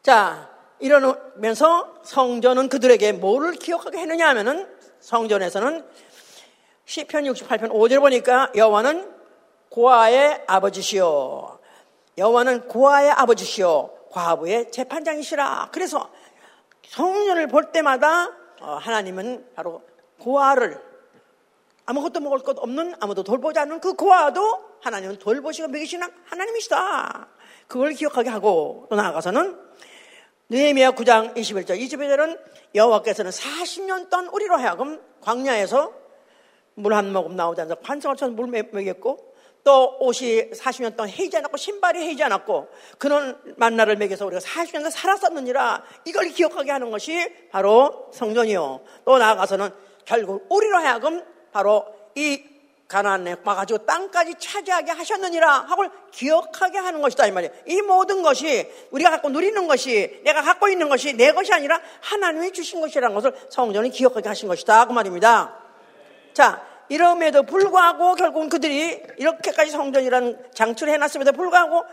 [0.00, 5.84] 자 이러면서 성전은 그들에게 뭐를 기억하게 했느냐 하면은 성전에서는
[6.84, 9.12] 시편 68편 5절 보니까 여호와는
[9.70, 11.58] 고아의 아버지시오.
[12.16, 14.08] 여호와는 고아의 아버지시오.
[14.10, 15.70] 과부의 재판장이시라.
[15.72, 16.08] 그래서
[16.86, 18.28] 성전을 볼 때마다
[18.60, 19.82] 어, 하나님은 바로
[20.20, 20.87] 고아를
[21.88, 27.28] 아무것도 먹을 것 없는 아무도 돌보지 않는 그 고아도 하나님은 돌보시고 먹이시는 하나님이시다.
[27.66, 29.58] 그걸 기억하게 하고 또 나아가서는
[30.50, 32.38] 느헤미야 9장 21절 22절은
[32.74, 35.94] 여호와께서는 40년 동안 우리로 하여금 광야에서
[36.74, 41.56] 물 한 모금 나오지 않아서 반성을 쳐서 물 먹였고 또 옷이 40년 동안 헤이지 않았고
[41.56, 48.10] 신발이 헤이지 않았고 그런 만나를 먹여서 우리가 40년 동안 살았었느니라 이걸 기억하게 하는 것이 바로
[48.12, 49.70] 성전이요 또 나아가서는
[50.04, 51.24] 결국 우리로 하여금
[51.58, 52.40] 바로 이
[52.86, 57.52] 가나안에 와가지고 땅까지 차지하게 하셨느니라 하고 기억하게 하는 것이다 이 말이에요.
[57.66, 62.52] 이 모든 것이 우리가 갖고 누리는 것이 내가 갖고 있는 것이 내 것이 아니라 하나님이
[62.52, 65.58] 주신 것이라는 것을 성전이 기억하게 하신 것이다 그 말입니다.
[66.32, 71.84] 자 이럼에도 불구하고 결국은 그들이 이렇게까지 성전이라는 장치를 해놨음에도 불구하고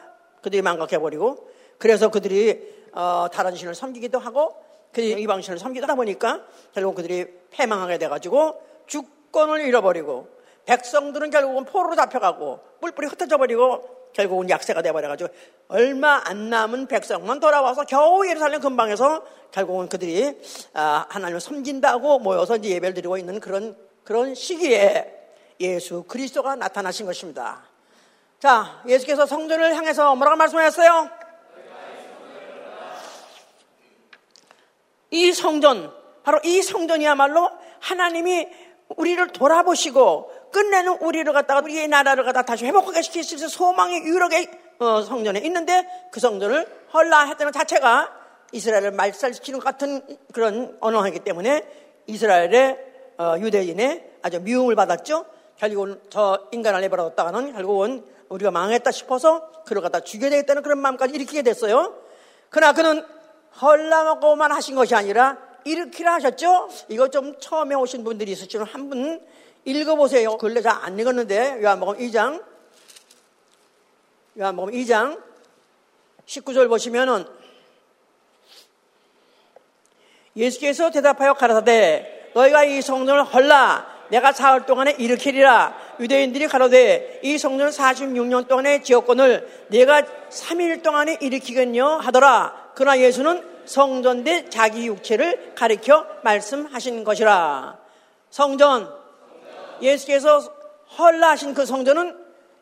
[0.43, 1.49] 그들이 망각해버리고
[1.79, 4.55] 그래서 그들이 어, 다른 신을 섬기기도 하고
[4.91, 8.61] 그들이 이방 신을 섬기다 고 보니까 결국 그들이 패망하게 돼가지고
[9.35, 10.29] 주권을 잃어버리고
[10.65, 15.29] 백성들은 결국은 포로로 잡혀가고 뿔뿔이 흩어져 버리고 결국은 약세가 돼버려가지고
[15.67, 20.39] 얼마 안 남은 백성만 돌아와서 겨우 예루살렘 근방에서 결국은 그들이
[20.73, 25.11] 아, 하나님을 섬긴다고 모여서 이제 예배를 드리고 있는 그런 그런 시기에
[25.59, 27.63] 예수 그리스도가 나타나신 것입니다.
[28.39, 31.09] 자, 예수께서 성전을 향해서 뭐라고 말씀하셨어요?
[35.11, 35.93] 이 성전,
[36.23, 38.47] 바로 이 성전이야말로 하나님이
[38.89, 45.39] 우리를 돌아보시고 끝내는 우리를 갖다가 우리의 나라를 갖다 다시 회복하게 있는 소망의 유력의 어, 성전에
[45.39, 48.11] 있는데 그 성전을 헐라 했다는 자체가
[48.51, 50.01] 이스라엘을 말살시키는 같은
[50.33, 51.63] 그런 언어이기 때문에
[52.07, 52.77] 이스라엘의
[53.17, 55.25] 어, 유대인의 아주 미움을 받았죠.
[55.57, 61.41] 결국은 저 인간을 내버려뒀다가는 결국은 우리가 망했다 싶어서 그를 갖다 죽여야 되겠다는 그런 마음까지 일으키게
[61.41, 61.95] 됐어요.
[62.49, 63.05] 그러나 그는
[63.61, 66.69] 헐라하고만 하신 것이 아니라 일으키라 하셨죠?
[66.89, 69.19] 이거 좀 처음에 오신 분들이 있으시면 한 분
[69.65, 70.37] 읽어보세요.
[70.37, 72.43] 근래 잘 안 읽었는데 요한복음 2장.
[74.39, 75.19] 요한복음 2장.
[76.27, 77.25] 19절 보시면은
[80.35, 83.95] 예수께서 대답하여 가라사대 너희가 이 성전을 헐라.
[84.09, 85.95] 내가 사흘 동안에 일으키리라.
[85.99, 92.71] 유대인들이 가로되 이 성전을 46년 동안의 지역권을 내가 3일 동안에 일으키겠냐 하더라.
[92.75, 97.79] 그러나 예수는 성전 대 자기 육체를 가리켜 말씀하신 것이라
[98.29, 98.91] 성전
[99.81, 100.39] 예수께서
[100.97, 102.17] 헐라하신 그 성전은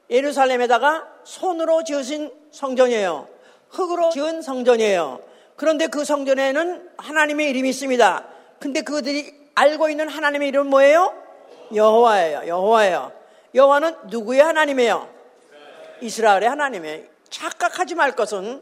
[0.09, 3.27] 예루살렘에다가 손으로 지으신 성전이에요.
[3.69, 5.21] 흙으로 지은 성전이에요.
[5.55, 8.25] 그런데 그 성전에는 하나님의 이름이 있습니다.
[8.59, 11.13] 근데 그들이 알고 있는 하나님의 이름은 뭐예요?
[11.73, 12.47] 여호와예요.
[12.47, 13.11] 여호와예요.
[13.55, 15.09] 여호와는 누구의 하나님이에요?
[16.01, 17.03] 이스라엘의 하나님이에요.
[17.29, 18.61] 착각하지 말 것은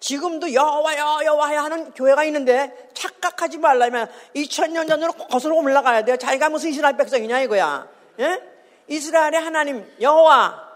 [0.00, 6.16] 지금도 여호와여 여호와야 하는 교회가 있는데 착각하지 말라면 2000년 전으로 거슬러 올라가야 돼요.
[6.16, 7.88] 자기가 무슨 이스라엘 백성이냐 이거야.
[8.20, 8.42] 예?
[8.88, 10.66] 이스라엘의 하나님 여호와.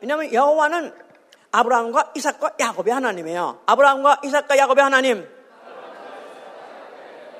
[0.00, 0.94] 왜냐하면 여호와는
[1.52, 3.62] 아브라함과 이삭과 야곱의 하나님이에요.
[3.66, 5.36] 아브라함과 이삭과 야곱의 하나님.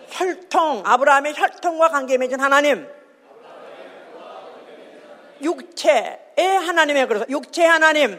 [0.09, 2.89] 혈통, 아브라함의 혈통과 관계 맺은 하나님.
[5.43, 7.09] 육체의 하나님이에요.
[7.09, 8.19] 그래서 육체 하나님.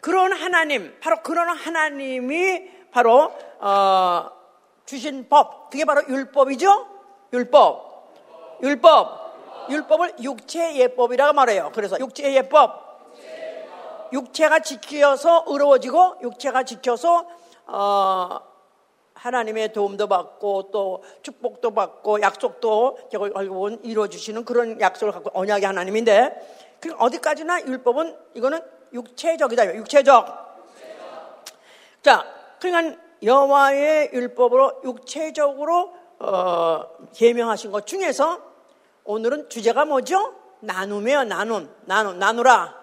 [0.00, 4.30] 그런 하나님, 바로 그런 하나님이 바로 어,
[4.86, 6.86] 주신 법, 그게 바로 율법이죠.
[7.32, 11.70] 율법, 율법, 율법을 육체 예법이라고 말해요.
[11.74, 12.88] 그래서 육체 예법,
[14.12, 17.26] 육체가 지켜서 의로워지고 육체가 지켜서
[17.66, 18.40] 어,
[19.14, 26.76] 하나님의 도움도 받고 또 축복도 받고 약속도 결국은 이루어 주시는 그런 약속을 갖고 언약의 하나님인데
[26.80, 28.60] 그 어디까지나 율법은 이거는
[28.92, 29.74] 육체적이다.
[29.76, 30.48] 육체적.
[32.02, 32.24] 자,
[32.60, 38.40] 그러니까 여호와의 율법으로 육체적으로 어, 계명하신 것 중에서
[39.04, 40.34] 오늘은 주제가 뭐죠?
[40.60, 41.72] 나눔이에요, 나눔.
[41.84, 42.74] 나눔, 나누라.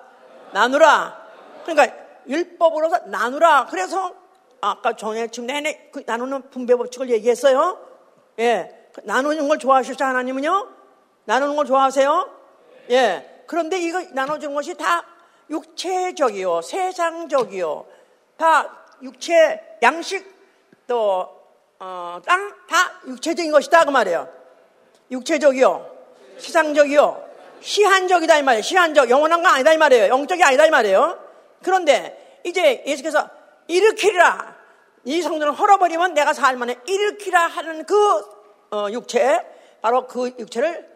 [0.54, 1.26] 나누라.
[1.66, 1.96] 그러니까
[2.28, 3.66] 율법으로서 나누라.
[3.66, 4.14] 그래서
[4.62, 7.80] 아까 전에 지금 내내 그 나누는 분배 법칙을 얘기했어요.
[8.40, 8.90] 예.
[8.94, 10.70] 그 나누는 걸 좋아하시죠, 하나님은요?
[11.26, 12.30] 나누는 걸 좋아하세요?
[12.92, 13.44] 예.
[13.48, 15.06] 그런데 이거 나눠준 것이 다
[15.50, 17.86] 육체적이요, 세상적이요,
[18.38, 20.26] 다 육체, 양식,
[20.88, 21.30] 또,
[21.80, 23.86] 어, 땅, 다 육체적인 것이다.
[23.86, 24.28] 그 말이에요.
[25.12, 25.92] 육체적이요,
[26.38, 27.26] 시상적이요,
[27.62, 28.38] 시한적이다.
[28.38, 28.62] 이 말이에요.
[28.62, 29.74] 시한적, 영원한 거 아니다.
[29.74, 30.08] 이 말이에요.
[30.10, 30.66] 영적이 아니다.
[30.66, 31.20] 이 말이에요.
[31.64, 33.28] 그런데 이제 예수께서
[33.68, 34.56] 일으키라.
[35.06, 36.78] 이 성전을 헐어버리면 내가 살만해.
[36.86, 37.96] 일으키라 하는 그
[38.72, 39.46] 어, 육체,
[39.82, 40.88] 바로 그 육체를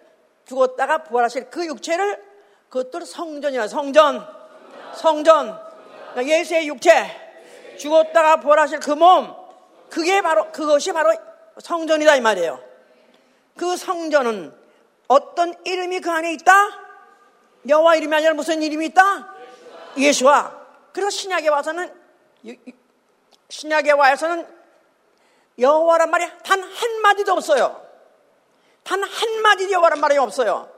[0.46, 2.24] 죽었다가 부활하실 그 육체를
[2.70, 3.68] 그것도 성전이야.
[3.68, 4.39] 성전.
[4.96, 5.60] 성전.
[6.12, 7.76] 그러니까 예수의 육체.
[7.78, 9.36] 죽었다가 부활하실 그 몸.
[9.90, 11.14] 그게 바로, 그것이 바로
[11.60, 12.16] 성전이다.
[12.16, 12.62] 이 말이에요.
[13.58, 14.54] 그 성전은
[15.08, 16.54] 어떤 이름이 그 안에 있다?
[17.68, 19.36] 여호와 이름이 아니라 무슨 이름이 있다?
[19.98, 20.56] 예수와.
[20.94, 21.94] 그래서 신약에 와서는
[23.50, 24.48] 신약에 와서는
[25.58, 27.86] 여호와란 말이 단 한마디도 없어요.
[28.84, 30.72] 단 한마디 여호와란 말이 없어요.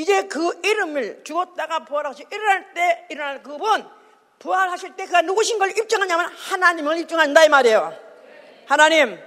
[0.00, 3.86] 이제 그 이름을 죽었다가 부활하시 일어날 때 일어날 그분
[4.38, 7.92] 부활하실 때 그가 누구신 걸 입증하냐면 하나님을 입증한다 이 말이에요.
[8.66, 9.18] 하나님,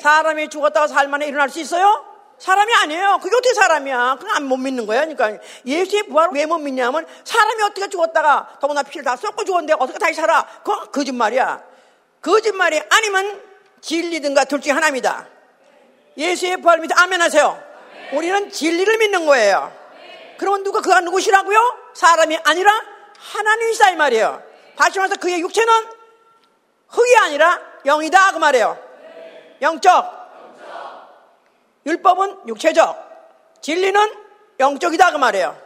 [0.00, 2.06] 사람이 죽었다가 살만에 일어날 수 있어요?
[2.38, 3.18] 사람이 아니에요.
[3.20, 4.16] 그게 어떻게 사람이야?
[4.18, 5.04] 그건 안 못 믿는 거야.
[5.04, 10.14] 그러니까 예수의 부활을 왜못 믿냐면 사람이 어떻게 죽었다가 더구나 피를 다 쏟고 죽었는데 어떻게 다시
[10.14, 10.46] 살아?
[10.64, 11.62] 그건 거짓말이야.
[12.22, 13.42] 거짓말이 아니면
[13.82, 15.26] 진리든가 둘 중에 하나입니다.
[16.16, 17.62] 예수의 부활 믿어 아멘 하세요.
[18.12, 19.76] 우리는 진리를 믿는 거예요.
[20.38, 21.58] 그러면 누가 그가 누구시라고요?
[21.94, 22.70] 사람이 아니라
[23.18, 24.42] 하나님이시다 이 말이에요.
[24.76, 25.72] 다시 말해서 그의 육체는
[26.88, 28.78] 흙이 아니라 영이다 그 말이에요.
[29.60, 30.18] 영적.
[31.86, 33.08] 율법은 육체적.
[33.60, 34.14] 진리는
[34.60, 35.60] 영적이다 그 말이에요.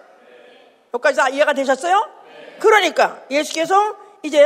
[0.95, 2.09] 여기까지 다 이해가 되셨어요?
[2.59, 4.43] 그러니까 예수께서 이제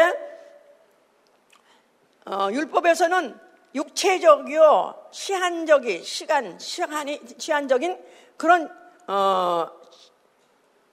[2.25, 3.39] 어, 율법에서는
[3.75, 8.03] 육체적이요 시한적이 시간 시한이 시한적인
[8.37, 8.69] 그런
[9.07, 9.69] 어,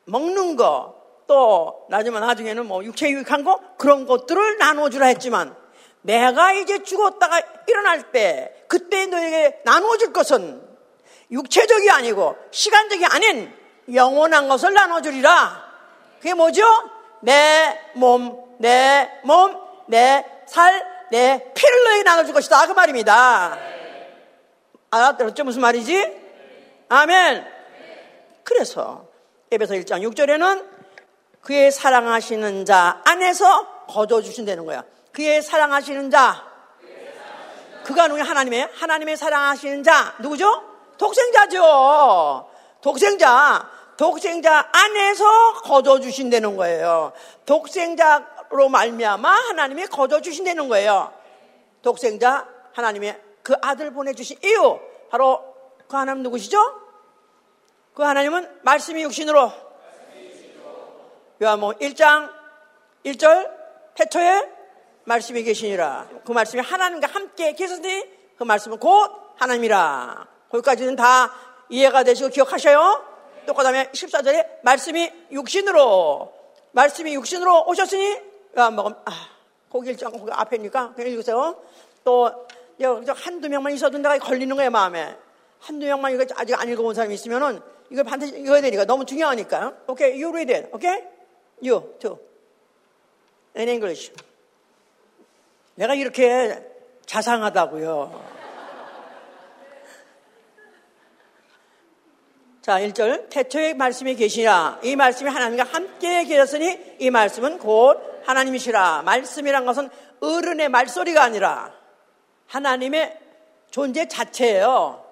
[0.06, 5.56] 먹는 거 또 나중에 나중에는 뭐 육체 유익한 거 그런 것들을 나눠주라 했지만
[6.02, 10.62] 내가 이제 죽었다가 일어날 때 그때 너에게 나눠줄 것은
[11.32, 13.54] 육체적이 아니고 시간적이 아닌
[13.94, 15.64] 영원한 것을 나눠주리라.
[16.20, 16.64] 그게 뭐죠?
[17.22, 22.68] 내 몸, 내 몸, 내 살, 내 피를 너에게 나눠줄 것이다.
[22.68, 23.58] 그 말입니다.
[24.92, 25.44] 알았죠?
[25.46, 26.22] 무슨 말이지?
[26.90, 27.46] 아멘.
[28.44, 29.13] 그래서
[29.54, 30.68] 에베소 1장 6절에는
[31.42, 34.84] 그의 사랑하시는 자 안에서 거둬 주신다는 거야.
[35.12, 36.44] 그의 사랑하시는 자.
[37.84, 40.64] 그가 누구 하나님의 하나님의 사랑하시는 자 누구죠?
[40.98, 42.50] 독생자죠.
[42.82, 43.70] 독생자.
[43.96, 47.12] 독생자 안에서 거둬 주신다는 거예요.
[47.46, 51.14] 독생자로 말미암아 하나님이 거둬 주신다는 거예요.
[51.84, 54.80] 독생자 하나님의 그 아들 보내주신 이유
[55.12, 55.44] 바로
[55.88, 56.83] 그 하나님 누구시죠?
[57.94, 59.52] 그 하나님은 말씀이 육신으로.
[61.42, 62.32] 요한복음 1장
[63.06, 63.52] 1절
[63.96, 64.50] 태초에
[65.04, 66.08] 말씀이 계시니라.
[66.26, 68.06] 그 말씀이 하나님과 함께 계셨으니
[68.38, 70.28] 그 말씀은 곧 하나님이라.
[70.50, 71.32] 거기까지는 다
[71.70, 73.06] 이해가 되시고 기억하셔요?
[73.46, 76.34] 또 그 다음에 14절에 말씀이 육신으로.
[76.72, 78.18] 말씀이 육신으로 오셨으니
[78.58, 79.12] 요한복음 아,
[79.70, 81.62] 거기 1장 거기 앞에니까 그냥 읽으세요.
[82.04, 82.48] 또
[83.16, 85.16] 한두 명만 있어도 내가 걸리는 거예요 마음에.
[85.60, 87.62] 한두 명만 이거 아직 안 읽어본 사람이 있으면은
[87.94, 89.78] 이걸 반드시 읽어야 되니까 너무 중요하니까.
[89.86, 90.70] 오케이, you read it.
[90.74, 91.04] 오케이?
[91.64, 92.18] You too.
[93.56, 94.12] In English.
[95.76, 96.60] 내가 이렇게
[97.06, 98.34] 자상하다고요.
[102.64, 103.30] 자, 1절.
[103.30, 104.80] 태초의 말씀이 계시라.
[104.82, 109.04] 이 말씀이 하나님과 함께 계셨으니 이 말씀은 곧 하나님이시라.
[109.04, 111.72] 말씀이란 것은 어른의 말소리가 아니라
[112.48, 113.20] 하나님의
[113.70, 115.06] 존재 자체예요.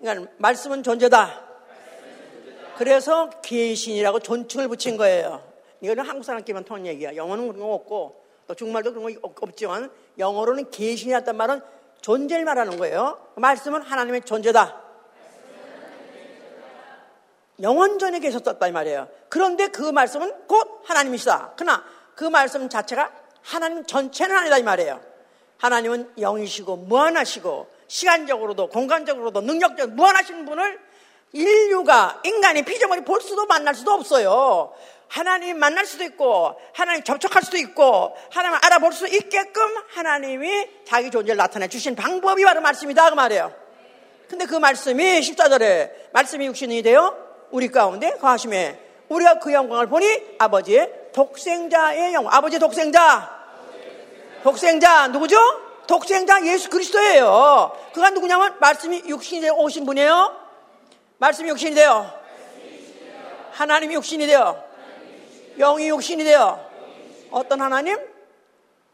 [0.00, 1.45] 그러니까 말씀은 존재다.
[2.78, 5.42] 그래서 계신이라고 존칭을 붙인 거예요.
[5.80, 7.16] 이거는 한국 사람끼리만 통한 얘기야.
[7.16, 11.60] 영어는 그런 거 없고 또 중말도 그런 거 없지만 영어로는 계신이었단 말은
[12.00, 13.18] 존재를 말하는 거예요.
[13.36, 14.82] 말씀은 하나님의 존재다.
[17.62, 19.08] 영원 전에 계셨었다 이 말이에요.
[19.28, 21.54] 그런데 그 말씀은 곧 하나님이시다.
[21.56, 21.82] 그러나
[22.14, 23.10] 그 말씀 자체가
[23.42, 25.00] 하나님 전체는 아니다 이 말이에요.
[25.58, 30.85] 하나님은 영이시고 무한하시고 시간적으로도 공간적으로도 능력적 무한하신 분을
[31.36, 34.72] 인류가 인간이 피조물이 볼 수도 만날 수도 없어요.
[35.08, 39.62] 하나님 만날 수도 있고 하나님 접촉할 수도 있고 하나님을 알아볼 수 있게끔
[39.94, 43.52] 하나님이 자기 존재를 나타내 주신 방법이 바로 말씀이다 그 말이에요.
[44.28, 47.16] 근데 그 말씀이 14절에 말씀이 육신이 되어
[47.50, 52.34] 우리 가운데 거하심에 우리가 그 영광을 보니 아버지의 독생자의 영광.
[52.34, 53.36] 아버지 독생자.
[54.42, 55.36] 독생자 누구죠?
[55.86, 57.76] 독생자 예수 그리스도예요.
[57.94, 60.45] 그가 누구냐면 말씀이 육신이 되어 오신 분이에요.
[61.18, 62.12] 말씀이 육신이 되어
[63.52, 64.62] 하나님이 육신이 되어
[65.58, 66.64] 영이 육신이 되어
[67.30, 67.98] 어떤 하나님?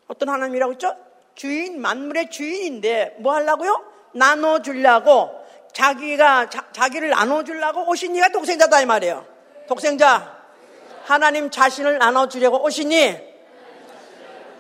[0.07, 0.97] 어떤 하나님이라고 했죠?
[1.35, 3.85] 주인, 만물의 주인인데 뭐 하려고요?
[4.13, 5.43] 나눠주려고
[5.73, 9.27] 자기가 자, 기를 나눠주려고 오신 이가 독생자다 이 말이에요.
[9.67, 10.37] 독생자
[11.05, 13.33] 하나님 자신을 나눠주려고 오시니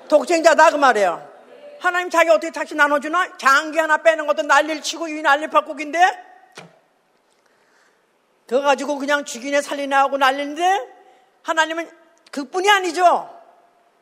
[0.08, 1.30] 독생자다 그 말이에요.
[1.78, 3.36] 하나님 자기 어떻게 자신 나눠주나?
[3.36, 6.31] 장기 하나 빼는 것도 난리를 치고 이 난리 바꾸기인데
[8.52, 10.86] 그거 가지고 그냥 죽이네 살리네 하고 난리인데
[11.42, 11.90] 하나님은
[12.30, 13.30] 그뿐이 아니죠.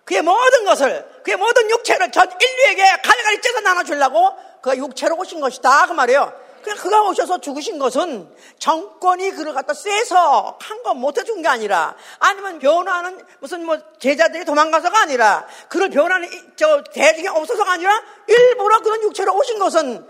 [0.05, 5.87] 그의 모든 것을 그의 모든 육체를 전 인류에게 갈갈이 째서 나눠주려고 그가 육체로 오신 것이다
[5.87, 6.33] 그 말이에요.
[6.65, 8.29] 그냥 그가 오셔서 죽으신 것은
[8.59, 14.45] 정권이 그를 갖다 쎄서 한 건 못해 준 게 아니라 아니면 변화하는 무슨 뭐 제자들이
[14.45, 20.05] 도망가서가 아니라 그를 변화하는 저 대중이 없어서가 아니라 일부러 그런 육체로 오신 것은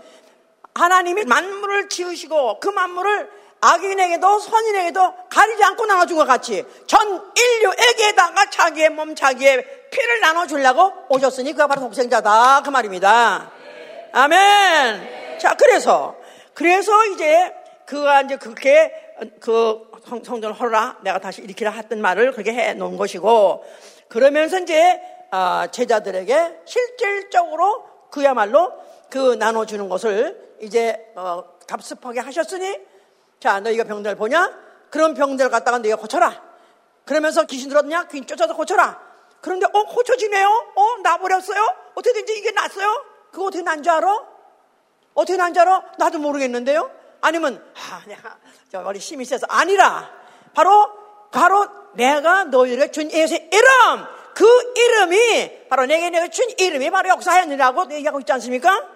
[0.73, 8.89] 하나님이 만물을 지으시고 그 만물을 악인에게도 선인에게도 가리지 않고 나눠준 것 같이 전 인류에게다가 자기의
[8.89, 12.63] 몸, 자기의 피를 나눠주려고 오셨으니 그가 바로 독생자다.
[12.63, 13.51] 그 말입니다.
[14.13, 15.39] 아멘.
[15.39, 16.15] 자, 그래서
[16.55, 17.53] 그래서 이제
[17.85, 18.91] 그가 이제 그렇게
[19.39, 23.63] 그 성전을 헐라 내가 다시 일으키라 했던 말을 그렇게 해 놓은 것이고
[24.07, 24.99] 그러면서 이제
[25.29, 28.73] 아, 제자들에게 실질적으로 그야말로
[29.09, 32.90] 그 나눠주는 것을 이제 어, 답습하게 하셨으니
[33.41, 34.53] 자 너희가 병들 보냐?
[34.89, 36.41] 그런 병들 갖다가 너희가 고쳐라.
[37.05, 38.07] 그러면서 귀신 들었냐?
[38.07, 39.01] 귀신 쫓아서 고쳐라.
[39.41, 40.47] 그런데 어 고쳐지네요?
[40.75, 41.59] 어 나버렸어요?
[41.95, 42.87] 어떻게든지 이게 났어요?
[43.31, 44.19] 그거 어떻게 난 줄 알아?
[45.15, 45.83] 어떻게 난 줄 알아?
[45.97, 46.89] 나도 모르겠는데요?
[47.21, 48.37] 아니면, 아, 내가,
[48.71, 49.45] 저 머리 힘이 세서.
[49.49, 50.09] 아니라,
[50.55, 50.89] 바로,
[51.31, 54.05] 바로 내가 너희에게 준 예수의 이름!
[54.33, 58.87] 그 이름이, 바로 내게 내가 준 이름이 바로 역사하였느라고 얘기하고 있지 않습니까?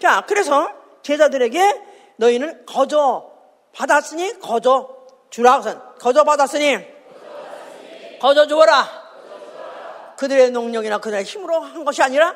[0.00, 0.70] 자, 그래서
[1.02, 1.82] 제자들에게
[2.16, 3.33] 너희는 거저
[3.74, 4.88] 받았으니 거저
[5.30, 5.60] 주라.
[6.00, 6.78] 거저 받았으니
[8.20, 9.04] 거저 주어라.
[10.16, 12.34] 그들의 능력이나 그들의 힘으로 한 것이 아니라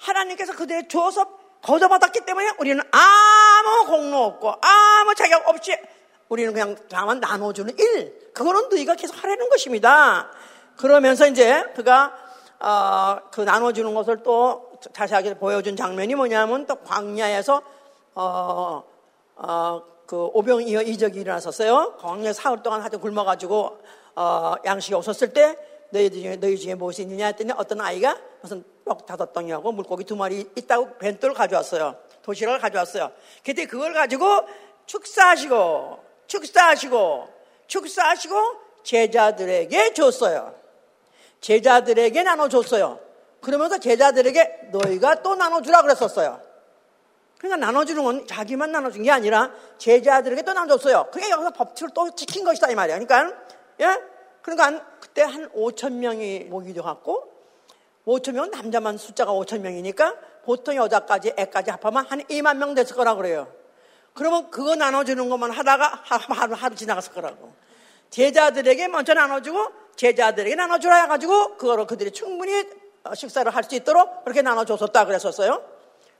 [0.00, 1.26] 하나님께서 그들의 주어서
[1.62, 5.76] 거저 받았기 때문에 우리는 아무 공로 없고 아무 자격 없이
[6.28, 8.30] 우리는 그냥 다만 나눠주는 일.
[8.32, 10.30] 그거는 너희가 계속 하라는 것입니다.
[10.76, 12.14] 그러면서 이제 그가
[12.60, 17.62] 어, 그 나눠주는 것을 또 자세하게 보여준 장면이 뭐냐면 또 광야에서
[18.14, 18.84] 어,
[19.36, 21.96] 어, 그 오병이어 이적이 일어났었어요.
[21.98, 23.78] 광야 사흘 동안 하도 굶어가지고
[24.16, 25.54] 어, 양식이 없었을 때
[25.90, 30.16] 너희 중에 너희 중에 무엇이 있느냐 했더니 어떤 아이가 무슨 떡 다섯 덩이하고 물고기 두
[30.16, 31.94] 마리 있다고 벤또를 가져왔어요.
[32.22, 33.10] 도시락을 가져왔어요.
[33.44, 34.24] 그때 그걸 가지고
[34.86, 37.28] 축사하시고 축사하시고
[37.66, 38.36] 축사하시고
[38.84, 40.54] 제자들에게 줬어요.
[41.42, 42.98] 제자들에게 나눠줬어요.
[43.42, 46.47] 그러면서 제자들에게 너희가 또 나눠주라 그랬었어요.
[47.38, 51.08] 그러니까 나눠주는 건 자기만 나눠준 게 아니라 제자들에게 또 나눠줬어요.
[51.12, 52.98] 그게 여기서 법칙을 또 지킨 것이다 이 말이야.
[52.98, 53.36] 그러니까
[53.80, 53.98] 예?
[54.42, 57.30] 그러니까 그때 한 5천 명이 모기도 갖고
[58.06, 63.14] 5천 명은 남자만 숫자가 5천 명이니까 보통 여자까지 애까지 합하면 한 2만 명 됐을 거라
[63.14, 63.52] 그래요.
[64.14, 67.52] 그러면 그거 나눠주는 것만 하다가 하루, 하루 지나갔을 거라고.
[68.10, 72.64] 제자들에게 먼저 나눠주고 제자들에게 나눠주라 해가지고 그거로 그들이 충분히
[73.14, 75.62] 식사를 할 수 있도록 그렇게 나눠줬었다 그랬었어요.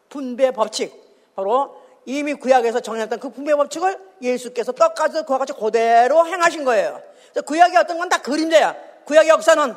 [0.08, 1.07] 분배 법칙.
[1.38, 7.00] 바로 이미 구약에서 정해놨던 그 분배 법칙을 예수께서 떡까지 그와 같이 그대로 행하신 거예요.
[7.46, 8.74] 구약의 어떤 건 다 그림자야.
[9.04, 9.72] 구약의 역사는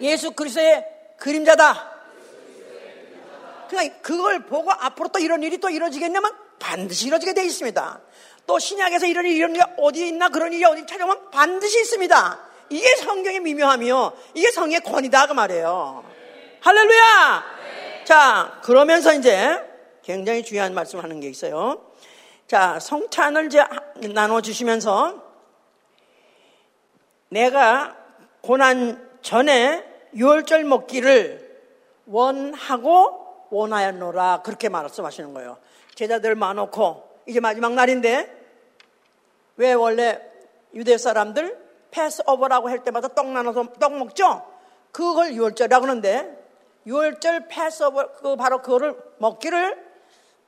[0.00, 0.84] 예수 그리스도의
[1.16, 1.92] 그림자다.
[3.68, 8.00] 그러니까 그걸 보고 앞으로 또 이런 일이 또 이루어지겠냐면 반드시 이루어지게 되어 있습니다.
[8.48, 12.38] 또 신약에서 이런 일이 이런 일이 어디에 있나 그런 일이 어디 찾아오면 반드시 있습니다.
[12.70, 14.12] 이게 성경의 미묘함이요.
[14.34, 16.04] 이게 성의 권이다 그 말이에요.
[16.62, 17.44] 할렐루야!
[18.04, 19.75] 자, 그러면서 이제
[20.06, 21.84] 굉장히 중요한 말씀을 하는 게 있어요.
[22.46, 23.48] 자, 성찬을
[24.14, 25.20] 나눠주시면서
[27.28, 27.96] 내가
[28.40, 29.84] 고난 전에
[30.14, 31.60] 유월절 먹기를
[32.06, 35.58] 원하고 원하였노라 그렇게 말씀하시는 거예요.
[35.96, 38.32] 제자들 많놓고 이제 마지막 날인데
[39.56, 40.22] 왜 원래
[40.72, 41.58] 유대 사람들
[41.90, 44.46] 패스오버라고 할 때마다 떡 나눠서 떡 먹죠?
[44.92, 46.46] 그걸 유월절이라고 하는데
[46.86, 49.85] 유월절 패스오버 그 바로 그거를 먹기를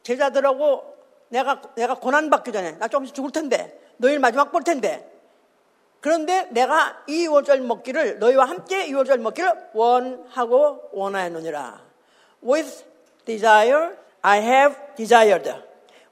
[0.03, 0.97] 제자들하고
[1.29, 5.19] 내가 내가 고난 받기 전에 나 조금씩 죽을 텐데 너희 마지막 볼 텐데
[6.01, 11.83] 그런데 내가 이 월절 먹기를 너희와 함께 이 월절 먹기를 원하고 원하였느니라.
[12.43, 12.85] With
[13.25, 15.53] desire I have desired.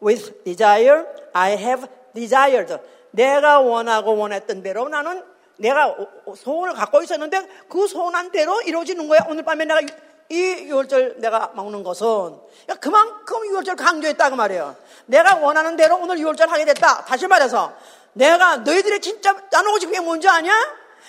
[0.03, 2.77] with desire I have desired.
[3.13, 5.23] 내가 원하고 원했던 대로 나는
[5.59, 5.97] 내가
[6.35, 9.21] 소원을 갖고 있었는데 그 소원한 대로 이루어지는 거야.
[9.29, 9.81] 오늘 밤에 내가
[10.29, 14.77] 이 6월절 내가 먹는 것은 그러니까 그만큼 6월절 강조했다고 말이에요.
[15.07, 17.05] 내가 원하는 대로 오늘 6월절 하게 됐다.
[17.05, 17.73] 다시 말해서
[18.13, 20.53] 내가 너희들이 진짜 나누고 싶은 게 뭔지 아냐?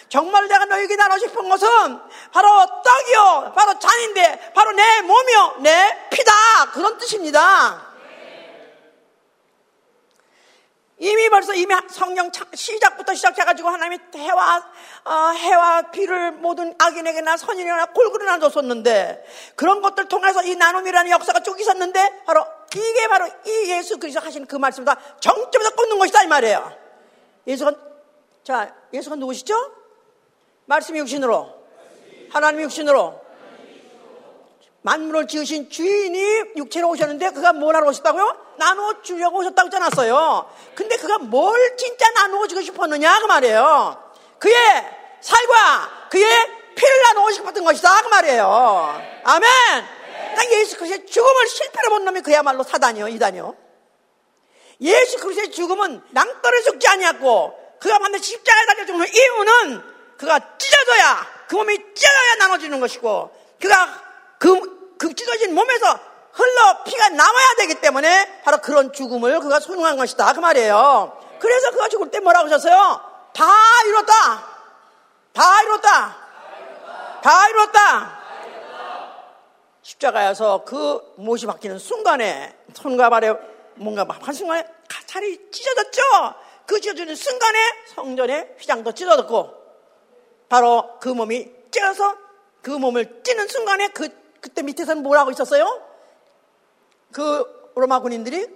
[0.09, 1.67] 정말 내가 너에게 나누고 싶은 것은
[2.31, 2.49] 바로
[2.83, 6.31] 떡이요, 바로 잔인데, 바로 내 몸이요, 내 피다.
[6.73, 7.87] 그런 뜻입니다.
[10.99, 14.71] 이미 벌써 이미 성령 시작부터 시작해가지고 하나님이 해와
[15.05, 19.23] 어, 해와 비를 모든 악인에게나 선인에게나 골고루 나눠줬었는데
[19.55, 24.47] 그런 것들 통해서 이 나눔이라는 역사가 쭉 있었는데 바로 이게 바로 이 예수 그리스도 하신
[24.47, 26.75] 그 말씀보다 정점에서 꽂는 것이다 이 말이에요.
[27.45, 27.71] 예수가
[28.43, 29.53] 자 예수가 누구시죠?
[30.65, 31.53] 말씀이 육신으로
[32.31, 33.26] 하나님 육신으로
[34.87, 38.55] 만물을 지으신 주인이 육체로 오셨는데 그가 뭘 하러 오셨다고요?
[38.55, 40.49] 나누어 주려고 오셨다고 했지 않았어요.
[40.75, 44.11] 근데 그가 뭘 진짜 나누어 주고 싶었느냐 그 말이에요.
[44.39, 44.55] 그의
[45.19, 46.25] 살과 그의
[46.75, 49.01] 피를 나누고 싶었던 것이다 그 말이에요.
[49.25, 49.49] 아멘.
[50.31, 53.57] 그러니까 예수 그리스도의 죽음을 실패로 본 놈이 그야말로 사단이요 이단이요.
[54.79, 59.83] 예수 그리스도의 죽음은 낭떠러 죽지 아니었고 그가 반드시 십자가에 달려 죽는 이유는
[60.17, 64.07] 그가 찢어져야 그 몸이 찢어져야 나눠지는 것이고 그가
[64.39, 65.99] 그 그 찢어진 몸에서
[66.33, 70.33] 흘러 피가 남아야 되기 때문에 바로 그런 죽음을 그가 소용한 것이다.
[70.33, 71.17] 그 말이에요.
[71.39, 73.01] 그래서 그가 죽을 때 뭐라고 하셨어요?
[73.33, 73.45] 다
[73.87, 74.13] 이뤘다.
[75.33, 76.17] 다 이뤘다.
[77.21, 78.17] 다 이뤘다.
[79.81, 83.33] 십자가에서 그 못이 박히는 순간에 손과 발에
[83.75, 86.01] 뭔가 한 순간에 가찰이 찢어졌죠?
[86.65, 87.59] 그 찢어지는 순간에
[87.95, 89.53] 성전의 휘장도 찢어졌고
[90.49, 92.17] 바로 그 몸이 찢어서
[92.61, 94.09] 그 몸을 찌는 순간에 그,
[94.47, 95.81] 그때 밑에서는 뭐라고 있었어요?
[97.11, 98.47] 그 로마 군인들이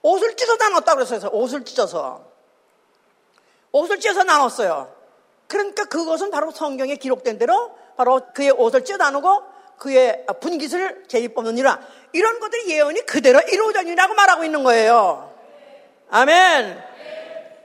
[0.00, 1.30] 옷을 찢어 나눴다고 그랬어요.
[1.32, 2.24] 옷을 찢어서.
[3.70, 4.90] 옷을 찢어서 나눴어요.
[5.46, 9.42] 그러니까 그것은 바로 성경에 기록된 대로 바로 그의 옷을 찢어 나누고
[9.76, 11.78] 그의 분깃을 제입 뽑느니라.
[12.14, 15.30] 이런 것들이 예언이 그대로 이루어졌니라고 말하고 있는 거예요.
[16.10, 16.82] 아멘.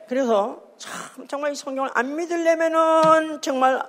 [0.10, 3.82] 그래서 참 정말 이 성경을 안 믿으려면은 정말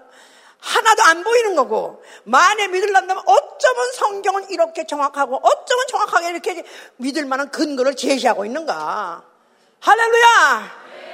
[0.65, 6.65] 하나도 안 보이는 거고 만에 믿을란다면 어쩌면 성경은 이렇게 정확하고 어쩌면 정확하게 이렇게
[6.97, 9.25] 믿을 만한 근거를 제시하고 있는가?
[9.81, 10.71] 할렐루야!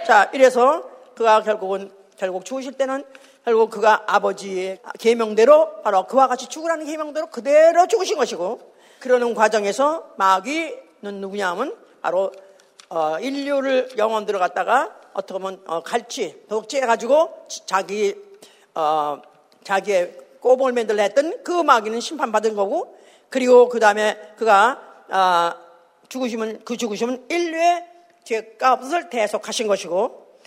[0.06, 3.04] 자 이래서 그가 결국은 결국 죽으실 때는
[3.44, 11.20] 결국 그가 아버지의 계명대로 바로 그와 같이 죽으라는 계명대로 그대로 죽으신 것이고 그러는 과정에서 마귀는
[11.20, 12.30] 누구냐 하면 바로
[12.88, 18.14] 어, 인류를 영원 들어갔다가 어떻게 보면 어, 갈치 독재해가지고 자기
[18.74, 19.20] 어,
[19.64, 20.16] 자기의
[20.74, 22.96] 만들려 했던 그 마귀는 심판받은 거고
[23.28, 25.56] 그리고 그 다음에 그가 아,
[26.08, 27.86] 죽으시면 그 죽으시면 인류의
[28.24, 30.38] 죄값을 대속하신 것이고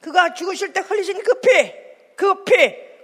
[0.00, 1.72] 그가 죽으실 때 흘리신 그 피,
[2.16, 2.52] 그 피,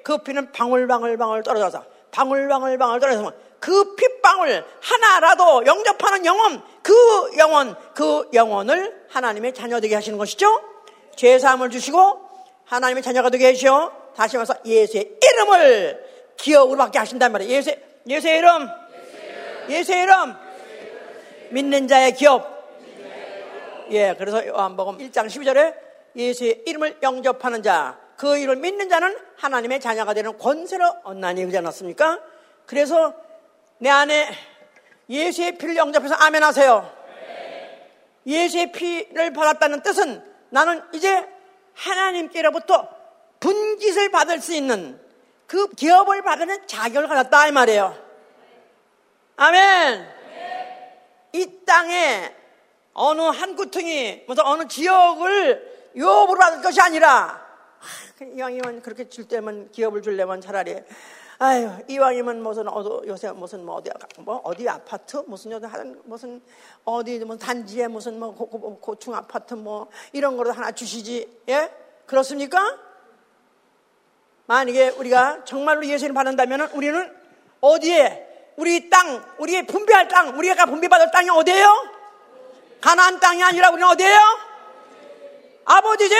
[0.03, 6.95] 그 피는 방울방울방울 떨어져서 방울방울방울 떨어져서 그 핏방울 하나라도 영접하는 영혼, 그
[7.37, 10.63] 영혼, 그 영혼을 하나님의 자녀 되게 하시는 것이죠.
[11.17, 12.29] 죄사함을 주시고
[12.65, 14.00] 하나님의 자녀가 되게 해주시오.
[14.17, 17.53] 다시 말해서 예수의 이름을 기억으로 받게 하신단 말이에요.
[17.53, 17.75] 예수,
[18.07, 18.69] 예수의 이름.
[19.69, 20.35] 예수의 이름.
[21.51, 22.61] 믿는 자의 기업.
[23.91, 25.75] 예, 그래서 요한복음 1장 12절에
[26.15, 32.21] 예수의 이름을 영접하는 자, 그 이름을 믿는 자는 하나님의 자녀가 되는 권세를 얻나니 그지 않았습니까?
[32.67, 33.15] 그래서
[33.79, 34.29] 내 안에
[35.09, 36.91] 예수의 피를 영접해서 아멘 하세요.
[38.27, 41.27] 예수의 피를 받았다는 뜻은 나는 이제
[41.75, 42.89] 하나님께로부터
[43.41, 45.01] 분깃을 받을 수 있는
[45.47, 47.97] 그 기업을 받는 자격을 가졌다 이 말이에요.
[49.37, 50.07] 아멘.
[51.33, 52.35] 이 땅에
[52.93, 57.41] 어느 한 구퉁이 무슨 어느 지역을 유업으로 받을 것이 아니라
[57.81, 60.77] 아, 이왕이면 그렇게 줄 때면 기업을 줄려면 차라리
[61.39, 66.43] 아유 이왕이면 무슨 어디 요새 무슨 뭐 어디 뭐 어디 아파트 무슨 여기 하는 무슨
[66.85, 71.71] 어디 뭐 단지에 무슨 뭐 고, 고, 고층 아파트 뭐 이런 거로 하나 주시지 예
[72.05, 72.90] 그렇습니까?
[74.51, 77.17] 만약에 우리가 정말로 예수를 받는다면 우리는
[77.61, 81.89] 어디에 우리 땅, 우리의 분배할 땅, 우리가 분배받을 땅이 어디예요?
[82.81, 84.19] 가나안 땅이 아니라 우리는 어디예요?
[85.67, 86.17] 아버지 집.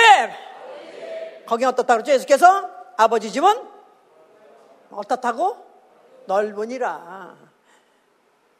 [1.45, 2.13] 거기 어떻다 그랬죠?
[2.13, 3.67] 예수께서 아버지 집은
[4.91, 5.57] 어떻다고?
[6.27, 7.35] 넓으니라.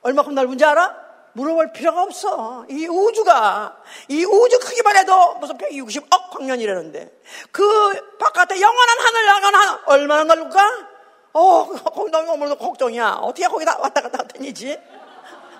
[0.01, 1.01] 얼마큼 넓은지 알아?
[1.34, 2.65] 물어볼 필요가 없어.
[2.69, 3.77] 이 우주가,
[4.07, 7.11] 이 우주 크기만 해도 무슨 160억 광년이라는데,
[7.51, 10.91] 그 바깥에 영원한 하늘 하늘, 얼마나 넓을까?
[11.34, 13.19] 어, 거기 너무 걱정이야.
[13.21, 14.77] 어떻게 거기다 왔다 갔다 다니지?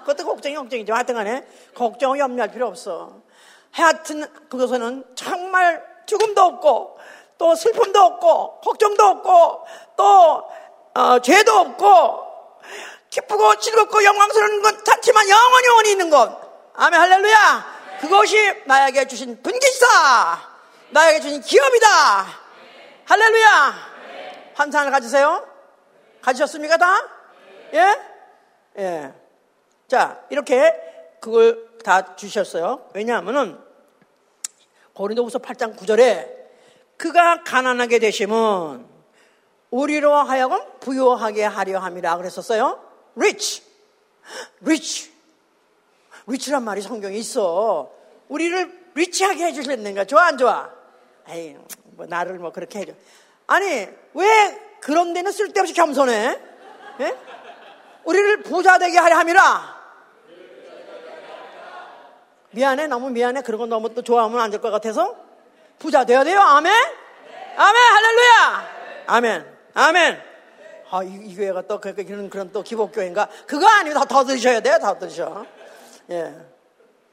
[0.02, 0.94] 그것도 걱정이 걱정이죠.
[0.94, 3.22] 하여튼 간에 걱정 염려할 필요 없어.
[3.72, 6.98] 하여튼 그것은 정말 죽음도 없고
[7.38, 9.66] 또 슬픔도 없고 걱정도 없고
[9.96, 10.44] 또
[10.94, 12.31] 어, 죄도 없고
[13.12, 16.72] 기쁘고 즐겁고 영광스러운 건 않지만 영원히 영원히 있는 것.
[16.74, 17.82] 아멘 할렐루야.
[18.00, 20.40] 그것이 나에게 주신 분기사,
[20.90, 21.88] 나에게 주신 기업이다.
[23.06, 23.92] 할렐루야.
[24.56, 25.46] 환상을 가지세요?
[26.22, 27.10] 가지셨습니까 다?
[27.74, 28.00] 예?
[28.78, 29.14] 예.
[29.90, 30.74] 자 이렇게
[31.20, 32.90] 그걸 다 주셨어요.
[32.94, 33.60] 왜냐하면은
[34.94, 36.30] 고린도후서 8장 9절에
[36.96, 38.90] 그가 가난하게 되시면
[39.70, 42.91] 우리로 하여금 부유하게 하려 함이라 그랬었어요.
[43.22, 43.64] Rich.
[44.64, 45.12] rich.
[46.28, 47.92] rich란 말이 성경에 있어.
[48.30, 50.06] 우리를 리치하게 해주실랬는가?
[50.06, 50.70] 좋아, 안 좋아?
[51.30, 51.56] 에이,
[51.96, 52.94] 뭐, 나를 뭐 그렇게 해줘.
[53.48, 56.40] 아니, 왜 그런 데는 쓸데없이 겸손해?
[57.02, 57.18] 예?
[58.04, 59.82] 우리를 부자 되게 하려 함이라.
[62.52, 63.42] 미안해, 너무 미안해.
[63.44, 65.16] 그런 거 너무 또 좋아하면 안 될 것 같아서.
[65.80, 66.40] 부자 되어야 돼요.
[66.40, 66.72] 아멘?
[67.58, 68.70] 아멘, 할렐루야!
[69.08, 70.31] 아멘, 아멘.
[70.94, 73.30] 아, 이, 이 교회가 또 그, 그, 그런, 그런 또 기복교회인가?
[73.48, 74.78] 그거 아니면 더, 더 들으셔야 돼요.
[74.80, 75.46] 더 들으셔.
[76.10, 76.36] 예.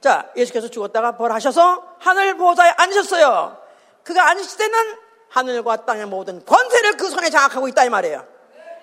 [0.01, 3.57] 자, 예수께서 죽었다가 벌하셔서 하늘 보좌에 앉으셨어요.
[4.03, 4.97] 그가 앉으실 때는
[5.29, 8.26] 하늘과 땅의 모든 권세를 그 손에 장악하고 있다 이 말이에요.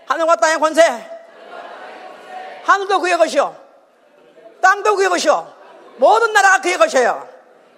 [0.08, 1.12] 하늘과 땅의 권세.
[2.64, 3.56] 하늘도 그의 것이요.
[4.62, 5.54] 땅도 그의 것이요.
[5.98, 7.28] 모든 나라가 그의 것이에요.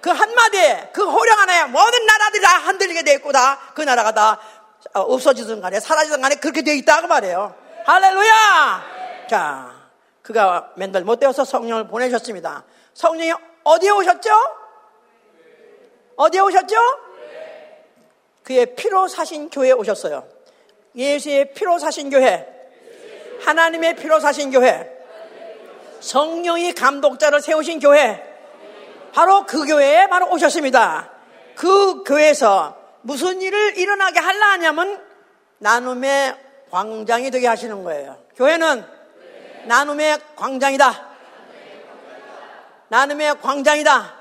[0.02, 4.32] 그 한마디에 그 호령 안에 모든 나라들이 다 흔들리게 되어 있고 다 그 나라가 다
[4.34, 4.57] 어,
[4.94, 7.56] 없어지든 간에 사라지든 간에 그렇게 되어 있다 그 말이에요.
[7.86, 9.28] 할렐루야!
[9.30, 9.72] 자,
[10.22, 12.66] 그가 맨날 못 되어서 성령을 보내셨습니다.
[12.94, 14.30] 성령이 어디에 오셨죠?
[16.16, 16.76] 어디에 오셨죠?
[18.44, 20.28] 그의 피로 사신 교회에 오셨어요.
[20.96, 22.48] 예수의 피로 사신 교회.
[23.42, 24.90] 하나님의 피로 사신 교회.
[26.00, 28.24] 성령이 감독자를 세우신 교회.
[29.14, 31.12] 바로 그 교회에 바로 오셨습니다.
[31.56, 32.77] 그 교회에서
[33.08, 35.02] 무슨 일을 일어나게 하려 하냐면
[35.60, 36.36] 나눔의
[36.70, 38.22] 광장이 되게 하시는 거예요.
[38.36, 38.84] 교회는
[39.66, 41.08] 나눔의 광장이다.
[42.90, 44.14] 나눔의 광장이다.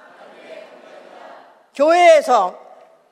[1.74, 2.60] 교회에서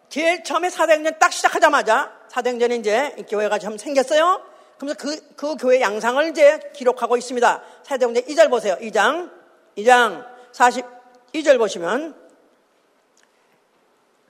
[0.08, 4.42] 제일 처음에 사도행전 딱 시작하자마자 사도행전에 이제 교회가 좀 생겼어요.
[4.76, 7.62] 그러면서 그, 그 교회 양상을 이제 기록하고 있습니다.
[7.82, 8.76] 사도행전 2절 보세요.
[8.80, 9.28] 2장,
[9.76, 12.14] 2장 42절 보시면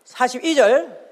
[0.07, 1.04] 42절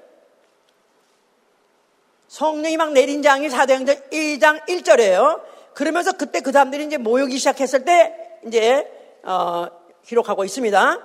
[2.33, 5.39] 성령이 막 내린 장이 사도행전 1장 1절이에요.
[5.75, 8.89] 그러면서 그때 그 사람들이 이제 모이기 시작했을 때 이제
[9.21, 9.67] 어,
[10.03, 10.99] 기록하고 있습니다.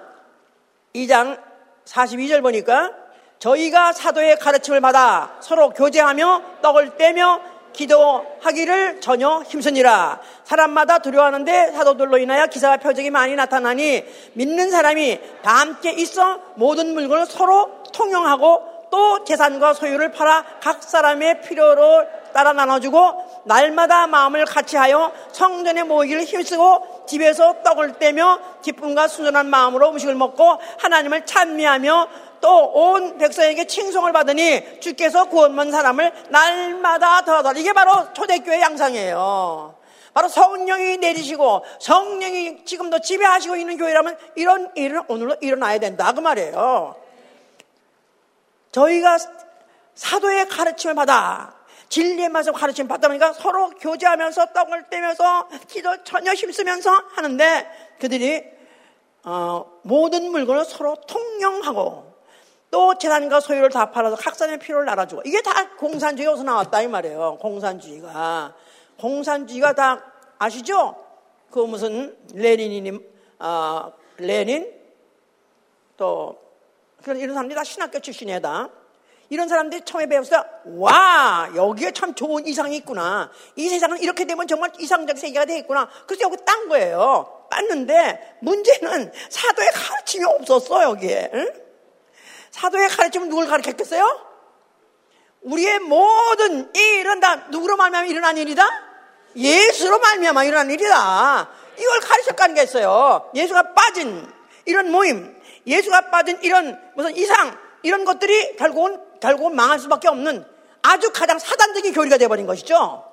[0.95, 1.39] 2장
[1.85, 2.95] 42절 보니까
[3.41, 7.43] 저희가 사도의 가르침을 받아 서로 교제하며 떡을 떼며
[7.75, 10.23] 기도하기를 전혀 힘쓰니라.
[10.45, 14.03] 사람마다 두려워하는데 사도들로 인하여 기사와 표적이 많이 나타나니
[14.33, 21.43] 믿는 사람이 다 함께 있어 모든 물건을 서로 통용하고 또 재산과 소유를 팔아 각 사람의
[21.43, 29.91] 필요로 따라 나눠주고 날마다 마음을 같이하여 성전에 모이기를 힘쓰고 집에서 떡을 떼며 기쁨과 순전한 마음으로
[29.91, 32.09] 음식을 먹고 하나님을 찬미하며
[32.41, 39.75] 또 온 백성에게 칭송을 받으니 주께서 구원만 사람을 날마다 더하더 이게 바로 초대교회 양상이에요.
[40.15, 46.97] 바로 성령이 내리시고 성령이 지금도 지배하시고 있는 교회라면 이런 일은 오늘로 일어나야 된다 그 말이에요.
[48.73, 49.19] 저희가
[49.95, 51.55] 사도의 가르침을 받아
[51.89, 57.67] 진리의 말씀 가르침 받다 보니까 서로 교제하면서 떡을 떼면서 기도 전혀 힘쓰면서 하는데
[57.99, 58.45] 그들이
[59.25, 62.09] 어, 모든 물건을 서로 통용하고
[62.71, 67.39] 또 재산과 소유를 다 팔아서 각산의 필요를 나눠주고 이게 다 공산주의에서 나왔다 이 말이에요.
[67.41, 68.55] 공산주의가
[68.99, 70.05] 공산주의가 다
[70.39, 71.05] 아시죠?
[71.51, 73.01] 그 무슨 레닌이님,
[73.39, 74.71] 어, 레닌
[75.97, 76.39] 또
[77.07, 78.69] 이런 사람들이 다 신학교 출신이야 다.
[79.31, 80.43] 이런 사람들이 처음에 배웠을 때,
[80.79, 83.31] 와, 여기에 참 좋은 이상이 있구나.
[83.57, 85.89] 이 세상은 이렇게 되면 정말 이상적 세계가 되겠구나.
[86.07, 87.47] 그래서 여기 딴 거예요.
[87.51, 91.31] 땄는데, 문제는 사도의 가르침이 없었어, 여기에.
[91.35, 91.53] 응?
[92.51, 94.29] 사도의 가르침은 누굴 가르쳤겠어요?
[95.43, 98.67] 우리의 모든 이 일은 다 누구로 말미암아 일어난 일이다?
[99.37, 101.51] 예수로 말미암아 일어난 일이다.
[101.79, 103.31] 이걸 가르쳤다는 게 있어요.
[103.35, 104.27] 예수가 빠진
[104.65, 105.38] 이런 모임,
[105.69, 110.45] 예수가 빠진 이런 무슨 이상, 이런 것들이 결국은 결국은 망할 수밖에 없는
[110.83, 113.05] 아주 가장 사단적인 교리가 되어버린 것이죠.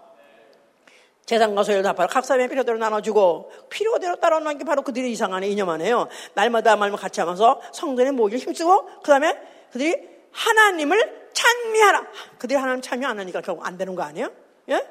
[1.26, 5.70] 재산과 소유를 다 바로 각사의 필요대로 나눠주고 필요대로 따라오는 게 바로 그들의 이상 안에 이념
[5.70, 6.08] 안에요.
[6.36, 9.36] 날마다 말만 같이 하면서 성전에 모기를 힘쓰고 그 다음에
[9.72, 9.96] 그들이
[10.32, 12.08] 하나님을 찬미하라.
[12.38, 14.30] 그들이 하나님 찬미 안 하니까 결국 안 되는 거 아니에요?
[14.70, 14.88] 예?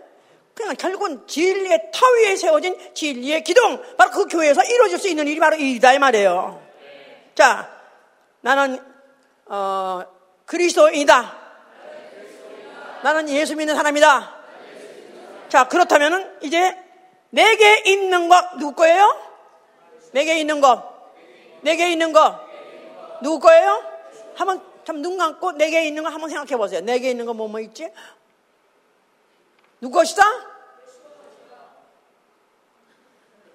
[0.54, 5.40] 그냥 결국은 진리의 터 위에 세워진 진리의 기둥, 바로 그 교회에서 이루어질 수 있는 일이
[5.40, 6.63] 바로 이다 이 말이에요.
[7.34, 7.68] 자,
[8.40, 8.78] 나는
[9.46, 10.02] 어,
[10.46, 11.44] 그리스도이다.
[13.02, 14.34] 나는 예수 믿는 사람이다.
[15.48, 16.76] 자, 그렇다면은 이제
[17.30, 19.20] 내게 있는 것 누구 거예요?
[20.12, 20.82] 내게 있는 것.
[21.62, 22.40] 내게 있는 것.
[23.22, 23.82] 누구 거예요?
[24.36, 26.80] 한번 참 눈 감고 내게 있는 거 한번 생각해 보세요.
[26.82, 27.90] 내게 있는 거 뭐뭐 있지?
[29.80, 30.22] 누구 것이다?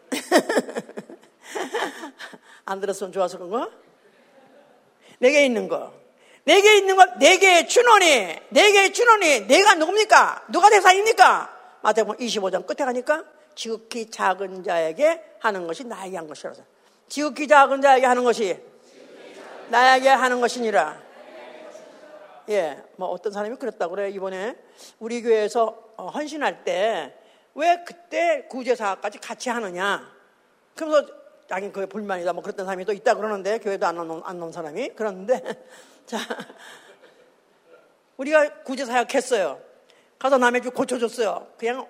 [2.70, 3.72] 안 들었으면 좋아서 그런 거?
[5.20, 5.94] 내게 있는 거.
[6.46, 10.46] 내게 있는 것, 내게 준원이, 내게 준원이, 내가 누굽니까?
[10.52, 11.58] 누가 대상입니까?
[11.82, 13.24] 마태복음 25장 끝에 가니까
[13.56, 16.64] 지극히 작은 자에게 하는 것이 나에게 한 것이라서.
[17.08, 18.58] 지극히 작은 자에게 하는 것이
[19.70, 21.02] 나에게 하는 것이니라.
[22.50, 24.10] 예, 뭐 어떤 사람이 그랬다고 그래.
[24.10, 24.56] 이번에
[25.00, 27.20] 우리 교회에서 어, 헌신할 때
[27.60, 30.10] 왜 그때 구제사까지 같이 하느냐.
[30.76, 31.12] 그러면서
[31.50, 34.90] 자기 그 불만이다 뭐 그랬던 사람이 또 있다 그러는데 교회도 안 넣은, 안 넣은 사람이
[34.90, 35.42] 그러는데
[36.06, 36.20] 자
[38.18, 39.60] 우리가 구제 사역 했어요.
[40.20, 41.48] 가서 남의 집 고쳐줬어요.
[41.58, 41.88] 그냥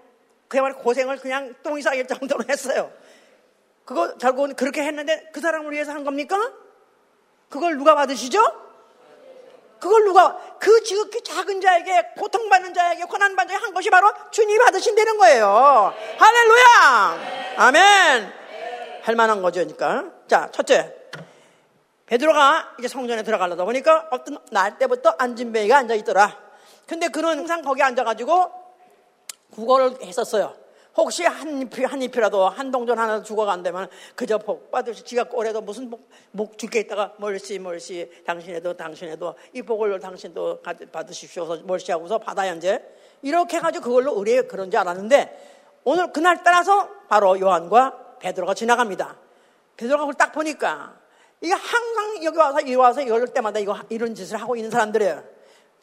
[0.48, 2.92] 그야말로 고생을 그냥 똥이 싸일 정도로 했어요.
[3.84, 6.38] 그거 결국은 그렇게 했는데 그 사람을 위해서 한 겁니까?
[7.50, 8.40] 그걸 누가 받으시죠?
[9.80, 15.18] 그걸 누가 그 지극히 작은 자에게 고통받는 자에게 고난받는 자에게 한 것이 바로 주님이 받으신다는
[15.18, 15.94] 거예요.
[16.18, 17.56] 할렐루야!
[17.58, 18.39] 아멘!
[19.10, 20.12] 할 만한 거죠, 그러니까.
[20.28, 20.96] 자, 첫째.
[22.06, 26.38] 베드로가 이제 성전에 들어가려다 보니까 어떤 날 때부터 앉은배가 앉아 있더라.
[26.86, 28.52] 근데 그는 항상 거기 앉아가지고
[29.50, 30.54] 국어를 했었어요.
[30.96, 33.24] 혹시 한 한 잎이라도 한 동전 하나
[33.64, 39.34] 되면 그저 복 받으시, 지가 올해도 무슨 복, 목 죽게 있다가 멀시, 멀시, 당신에도, 당신에도
[39.54, 41.48] 이 복을 당신도 받으십시오.
[41.64, 42.80] 멀시하고서 받아야 이제.
[43.24, 49.16] 이렇게 해가지고 그걸로 의뢰 그런 줄 알았는데 오늘 그날 따라서 바로 요한과 베드로가 지나갑니다.
[49.78, 50.94] 베드로가 그걸 딱 보니까
[51.42, 55.24] 이게 항상 여기 와서 이 와서 이럴 때마다 이거 이런 짓을 하고 있는 사람들이에요.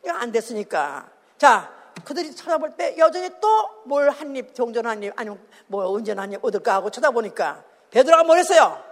[0.04, 1.08] 이거 안 됐으니까.
[1.38, 1.72] 자,
[2.04, 6.44] 그들이 쳐다볼 때 여전히 또 뭘 한 입, 종전 한 입, 아니면 뭐 은전 한입
[6.44, 8.82] 얻을까 하고 쳐다보니까 베드로가 뭘 했어요?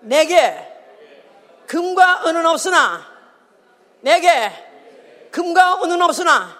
[0.00, 0.74] 내게
[1.66, 3.00] 금과 은은 없으나
[4.00, 4.50] 내게
[5.32, 6.57] 금과 은은 없으나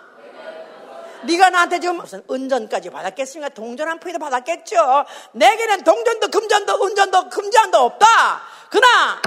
[1.23, 3.55] 네가 나한테 지금 무슨 은전까지 받았겠습니까?
[3.55, 5.05] 동전 한 푼이도 받았겠죠.
[5.33, 8.43] 내게는 동전도 금전도 은전도 금전도 없다.
[8.71, 9.21] 그러나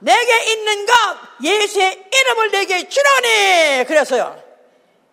[0.00, 0.92] 내게 있는 것
[1.42, 4.48] 예수의 이름을 내게 주라니 그랬어요.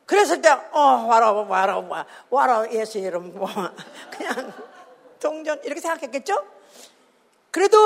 [0.05, 3.49] 그랬을 때, 어, 와라, 와라, 와라, 와라, 예수 이름, 뭐,
[4.11, 4.53] 그냥,
[5.19, 6.45] 동전, 이렇게 생각했겠죠?
[7.49, 7.77] 그래도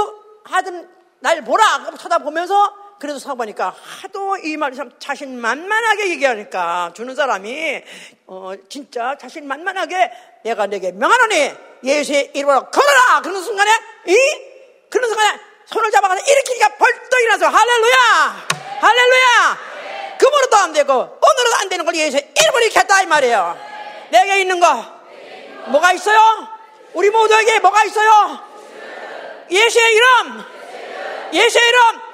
[0.43, 1.91] 하여튼, 날 보라!
[1.97, 7.81] 쳐다보면서, 그래도 사보니까 하도 이 말이 참 자신만만하게 얘기하니까 주는 사람이,
[8.27, 10.11] 어, 진짜 자신만만하게
[10.43, 13.21] 내가 내게 명하노니 예수의 이름으로 걸어라!
[13.21, 13.71] 그런 순간에,
[14.05, 14.15] 이?
[14.89, 18.47] 그런 순간에 손을 잡아가서 일으키니까 벌떡 일어나서 할렐루야!
[18.81, 19.59] 할렐루야!
[20.19, 23.57] 그번에도 안 되고 오늘은 안 되는 걸 예수의 이름으로 일으켰다 이 말이에요.
[24.11, 24.85] 내게 있는 거
[25.67, 26.19] 뭐가 있어요?
[26.93, 28.39] 우리 모두에게 뭐가 있어요?
[29.49, 30.45] 예수의 이름
[31.31, 32.08] 예수의 이름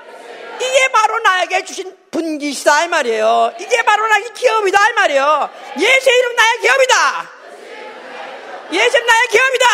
[0.60, 3.54] 이게 바로 나에게 주신 분기시다 이 말이에요.
[3.60, 5.50] 이게 바로 나의 기업이다 이 말이에요.
[5.80, 7.30] 예수의 이름 나의 기업이다.
[8.72, 9.66] 예수 나의 기업이다.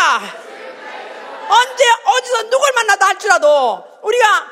[1.50, 4.48] 언제 어디서 누굴 만나다 할지라도 우리가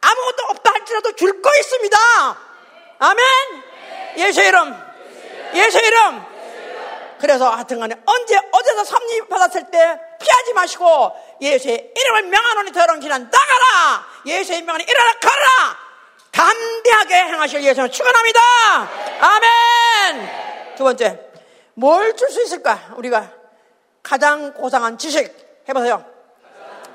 [0.00, 1.98] 아무것도 없다 할지라도 줄 거 있습니다.
[2.98, 3.24] 아멘?
[4.18, 4.74] 예수 이름.
[5.54, 6.24] 예수 이름.
[7.20, 13.30] 그래서 하여튼 간에 언제 어디서 섭리 받았을 때 피하지 마시고 예수의 이름을 명하노니 더러운 길은
[13.30, 14.06] 나가라.
[14.26, 15.78] 예수의 명하니 일어나 가라.
[16.32, 18.40] 담대하게 행하실 예수를 축원합니다.
[19.20, 20.74] 아멘.
[20.76, 21.20] 두 번째.
[21.74, 22.94] 뭘 줄 수 있을까?
[22.96, 23.32] 우리가
[24.02, 25.34] 가장 고상한 지식
[25.68, 26.04] 해보세요.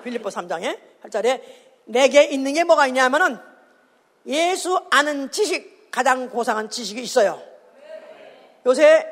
[0.04, 1.42] 빌립보 3장에 8절에
[1.86, 3.40] 내게 있는 게 뭐가 있냐면은
[4.28, 7.42] 예수 아는 지식 가장 고상한 지식이 있어요.
[8.66, 9.06] 요새,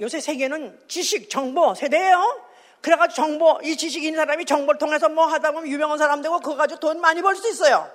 [0.00, 2.45] 요새 세계는 지식, 정보 세대예요.
[2.86, 6.78] 그래가지고 정보, 이 있는 사람이 정보를 통해서 뭐 하다 보면 유명한 사람 되고 그거 가지고
[6.78, 7.90] 돈 많이 벌 수 있어요.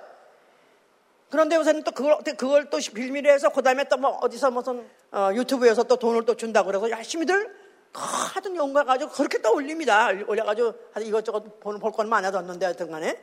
[1.30, 5.30] 그런데 요새는 또 그걸, 그걸 또 빌미로 해서 그 다음에 또 뭐 어디서 무슨 어,
[5.32, 7.56] 유튜브에서 또 돈을 또 준다고 그래서 열심히들
[7.94, 10.10] 하든 연구해 가지고 그렇게 또 올립니다.
[10.26, 13.18] 올려가지고 이것저것 볼, 볼 건 많이 뒀는데 하여튼 간에.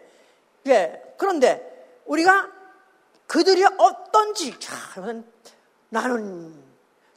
[0.66, 1.14] 예.
[1.18, 2.50] 그런데 우리가
[3.28, 4.74] 그들이 어떤지, 자,
[5.90, 6.52] 나는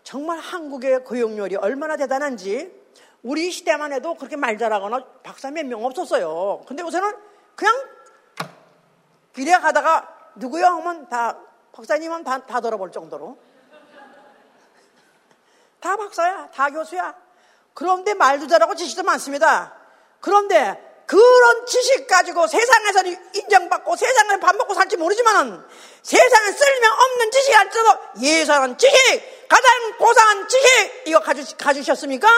[0.02, 2.81] 정말 한국의 고용률이 얼마나 대단한지
[3.22, 6.62] 우리 시대만 해도 그렇게 말 잘하거나 박사 몇 명 없었어요.
[6.66, 7.12] 근데 요새는
[7.54, 7.74] 그냥
[9.34, 11.38] 길에 가다가 누구요 하면 다
[11.72, 13.38] 박사님은 다, 다 돌아볼 정도로
[15.80, 16.50] 다 박사야.
[16.50, 17.14] 다 교수야.
[17.74, 19.74] 그런데 말도 잘하고 지식도 많습니다.
[20.20, 25.66] 그런데 그런 지식 가지고 세상에서는 인정받고 세상을 밥 먹고 살지 모르지만
[26.02, 32.28] 세상에 쓸모없는 지식이 할지라도 예사한 지식, 가장 고상한 지식 이거 가주, 가주셨습니까?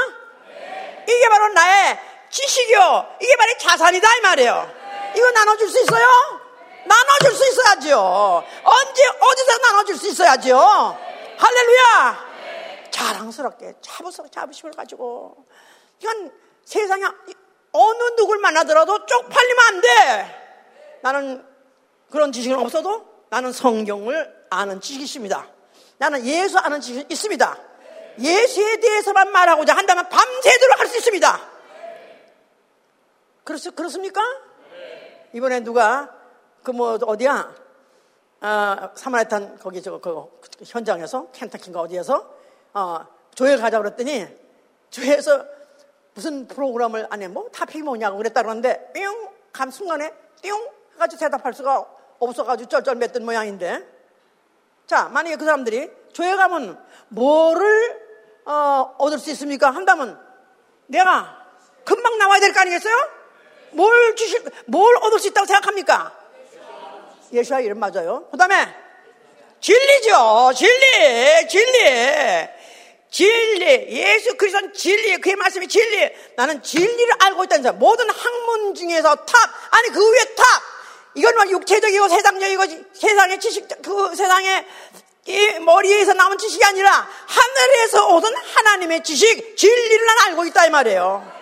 [1.07, 1.13] 네.
[1.13, 1.99] 이게 바로 나의
[2.31, 3.17] 지식이요.
[3.21, 4.71] 이게 바로 자산이다 이 말이에요.
[5.17, 6.07] 이거 나눠줄 수 있어요?
[6.87, 8.45] 나눠줄 수 있어야죠.
[8.65, 10.59] 언제 어디서 나눠줄 수 있어야죠.
[11.39, 12.35] 할렐루야.
[12.91, 15.47] 자랑스럽게 자부스럽게 자부심을 가지고
[16.01, 16.33] 이건
[16.65, 17.05] 세상에
[17.73, 20.99] 어느 누굴 만나더라도 쪽팔리면 안 돼.
[21.03, 21.47] 나는
[22.11, 25.47] 그런 지식은 없어도 나는 성경을 아는 지식이 있습니다.
[25.99, 27.59] 나는 예수 아는 지식이 있습니다.
[28.19, 31.41] 예수에 대해서만 말하고자 한다면 밤새도록 할 수 있습니다.
[33.45, 34.21] 그렇, 그렇습니까?
[35.33, 36.15] 이번에 누가
[36.63, 37.55] 그 뭐 어디야?
[38.41, 40.27] 아, 사마리탄 거기 저 그
[40.65, 42.35] 현장에서 켄타키인가 어디에서
[42.75, 44.27] 어, 조회 가자 그랬더니
[44.91, 45.45] 조회에서
[46.15, 50.13] 무슨 프로그램을 안에 뭐 타픽이 뭐냐고 그랬다 그러는데 뿅 감 순간에
[50.43, 50.53] 띵
[50.95, 51.87] 해가지고 대답할 수가
[52.19, 53.87] 없어가지고 쩔쩔맸던 모양인데
[54.87, 58.04] 자 만약에 그 사람들이 교회 가면 뭐를
[58.47, 59.71] 어, 얻을 수 있습니까?
[59.71, 60.19] 한다면
[60.87, 61.37] 내가
[61.85, 62.95] 금방 나와야 될 거 아니겠어요?
[63.73, 66.13] 뭘 주실 뭘 얻을 수 있다고 생각합니까?
[67.33, 68.29] 예수와 이름 맞아요.
[68.31, 68.55] 그 다음에
[69.61, 70.53] 진리죠.
[70.55, 72.49] 진리, 진리.
[73.11, 76.11] 진리, 예수 그리스도는 진리, 그의 말씀이 진리.
[76.37, 77.79] 나는 진리를 알고 있다는 사람.
[77.79, 79.27] 모든 학문 중에서 top,
[79.71, 80.45] 아니 그 위에 top.
[81.15, 84.67] 이건 뭐 육체적이고 세상적이고 세상의 지식, 그 세상의
[84.97, 85.04] 이
[85.61, 91.33] 머리에서 나온 지식이 아니라 하늘에서 오던 하나님의 지식, 진리를 난 알고 있다 이 말이에요.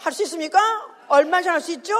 [0.00, 0.60] 할 수 있습니까?
[1.08, 1.94] 얼마 전할 수 있죠?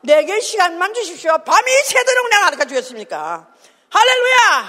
[0.00, 1.36] 내게 시간만 주십시오.
[1.44, 3.46] 밤이 새도록 내가 가르쳐 주겠습니까?
[3.90, 4.68] 할렐루야!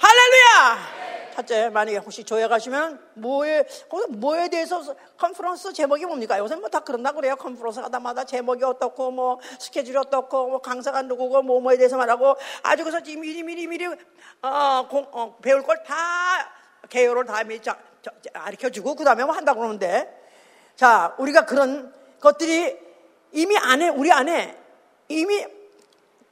[0.00, 0.93] 할렐루야!
[1.34, 3.66] 첫째, 만약에 혹시 조회 가시면 뭐에,
[4.10, 4.82] 뭐에 대해서
[5.18, 6.38] 컨퍼런스 제목이 뭡니까?
[6.38, 7.34] 요새 뭐 다 그런다 그래요.
[7.36, 12.84] 컨퍼런스 하다마다 제목이 어떻고, 뭐 스케줄이 어떻고, 뭐 강사가 누구고, 뭐 뭐에 대해서 말하고 아주
[12.84, 15.94] 그래서 미리 미리 미리, 어, 공, 어, 배울 걸 다,
[16.88, 17.60] 개요를 다 미리
[18.32, 20.22] 가르쳐 주고, 그 다음에 뭐 한다고 그러는데,
[20.76, 22.78] 자, 우리가 그런 것들이
[23.32, 24.56] 이미 안에, 우리 안에
[25.08, 25.44] 이미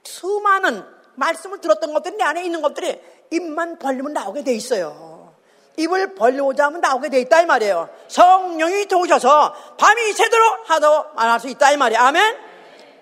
[0.05, 0.85] 수많은
[1.15, 3.01] 말씀을 들었던 것들이 내 안에 있는 것들이
[3.31, 5.35] 입만 벌리면 나오게 돼 있어요.
[5.77, 7.89] 입을 벌리고자 하면 나오게 돼 있다 이 말이에요.
[8.09, 12.01] 성령이 도우셔서 밤이 새도록 하도 말할 수 있다 이 말이에요.
[12.03, 12.37] 아멘?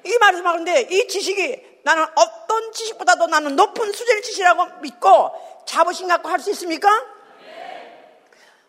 [0.04, 5.30] 이 말씀 하는데 이 지식이 나는 어떤 지식보다도 나는 높은 수준의 지식이라고 믿고
[5.66, 6.88] 자부심 갖고 할 수 있습니까?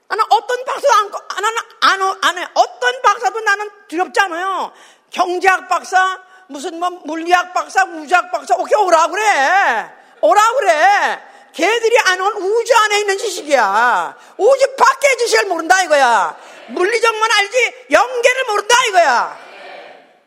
[0.08, 1.12] 나는 어떤 박사도 안,
[1.42, 2.48] 나는 안, 안 해.
[2.54, 4.74] 어떤 박사도 나는 두렵지 않아요.
[5.10, 6.22] 경제학 박사,
[6.52, 9.90] 무슨 뭐 물리학 박사, 우주학 박사, 오케이 오라 그래.
[10.22, 11.20] 오라 그래.
[11.54, 14.18] 걔들이 아는 우주 안에 있는 지식이야.
[14.38, 16.38] 우주 밖의 지식을 모른다 이거야.
[16.68, 19.40] 물리적만 알지 연계를 모른다 이거야.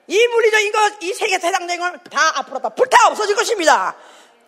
[0.07, 3.95] 이 물리적인 것, 이 세계 세상적인 걸다 앞으로 다 불타 없어질 것입니다.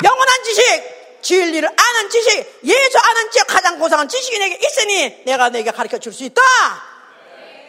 [0.04, 5.70] 영원한 지식, 진리를 아는 지식, 예수 아는 지식, 가장 고상한 지식이 내게 있으니 내가 내게
[5.70, 6.42] 가르쳐 줄 수 있다.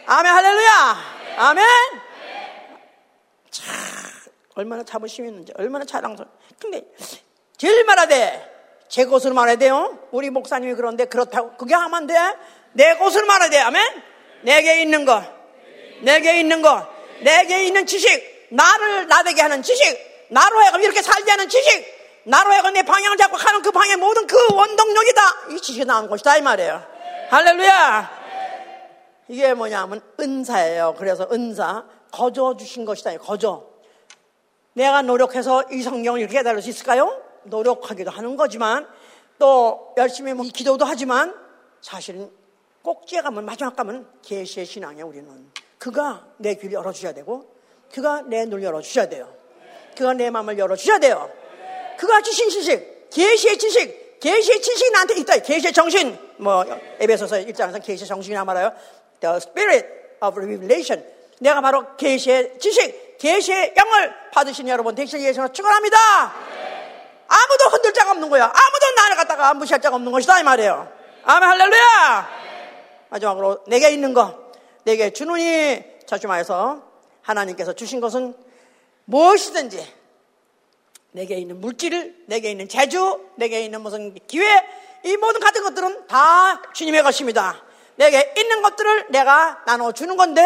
[0.06, 0.98] 아멘, 할렐루야.
[1.38, 2.07] 아멘.
[3.58, 3.74] 참,
[4.54, 6.30] 얼마나 자부심이 있는지, 얼마나 자랑스러워.
[6.60, 6.82] 근데,
[7.56, 8.56] 제일 말하되,
[8.88, 9.98] 제 것으로 말해야 돼요.
[10.12, 12.14] 우리 목사님이 그런데 그렇다고, 그게 하면 안 돼.
[12.72, 13.58] 내 것으로 말해야 돼.
[13.58, 14.02] 아멘?
[14.42, 15.22] 내게 있는 거,
[16.02, 16.86] 내게 있는 거,
[17.22, 21.84] 내게 있는 지식, 나를 나되게 하는 지식, 나로 하여금 이렇게 살게 하는 지식,
[22.24, 25.22] 나로 하여금 내 방향을 잡고 가는 그 방향 모든 그 원동력이다.
[25.50, 26.36] 이 지식이 나온 것이다.
[26.36, 26.82] 이 말이에요.
[27.30, 28.18] 할렐루야!
[29.28, 30.94] 이게 뭐냐면 은사예요.
[30.98, 33.16] 그래서 은사, 거저 주신 것이다.
[33.18, 33.66] 거저.
[34.72, 37.20] 내가 노력해서 이 성경을 이렇게 해달릴 수 있을까요?
[37.44, 38.86] 노력하기도 하는 거지만
[39.38, 41.34] 또 열심히 뭐 기도도 하지만
[41.80, 42.30] 사실은
[42.82, 47.46] 꼭지에 가면 마지막 가면 계시의 신앙에 우리는 그가 내 귀를 열어주셔야 되고
[47.92, 49.32] 그가 내 눈을 열어주셔야 돼요.
[49.96, 51.30] 그가 내 마음을 열어주셔야 돼요.
[51.98, 55.38] 그가 주신 지식, 계시의 지식, 계시의 지식이 나한테 있다.
[55.38, 56.64] 계시의 정신, 뭐
[57.00, 58.72] 에베소서 1장에서 계시의 정신이라 말해요.
[59.20, 59.86] The Spirit
[60.22, 61.17] of Revelation.
[61.40, 65.96] 내가 바로 계시의 지식, 계시의 영을 받으신 여러분 대신 예수로 축원합니다.
[67.28, 68.44] 아무도 흔들 자가 없는 거야.
[68.44, 70.92] 아무도 나를 갖다가 무시할 자가 없는 것이다 이 말이에요.
[71.24, 72.28] 아멘 할렐루야.
[73.10, 74.52] 마지막으로 내게 있는 거,
[74.84, 76.82] 내게 주노니 자주마에서
[77.22, 78.34] 하나님께서 주신 것은
[79.04, 79.98] 무엇이든지
[81.12, 84.46] 내게 있는 물질, 내게 있는 재주, 내게 있는 무슨 기회,
[85.04, 87.62] 이 모든 같은 것들은 다 주님의 것입니다.
[87.96, 90.42] 내게 있는 것들을 내가 나눠주는 건데,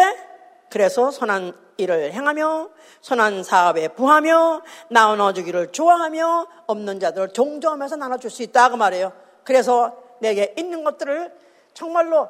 [0.73, 2.71] 그래서 선한 일을 행하며,
[3.01, 8.69] 선한 사업에 부하며, 나눠 주기를 좋아하며, 없는 자들을 종조하면서 나눠 줄 수 있다.
[8.69, 9.13] 그 말이에요.
[9.43, 11.31] 그래서 내게 있는 것들을
[11.75, 12.27] 정말로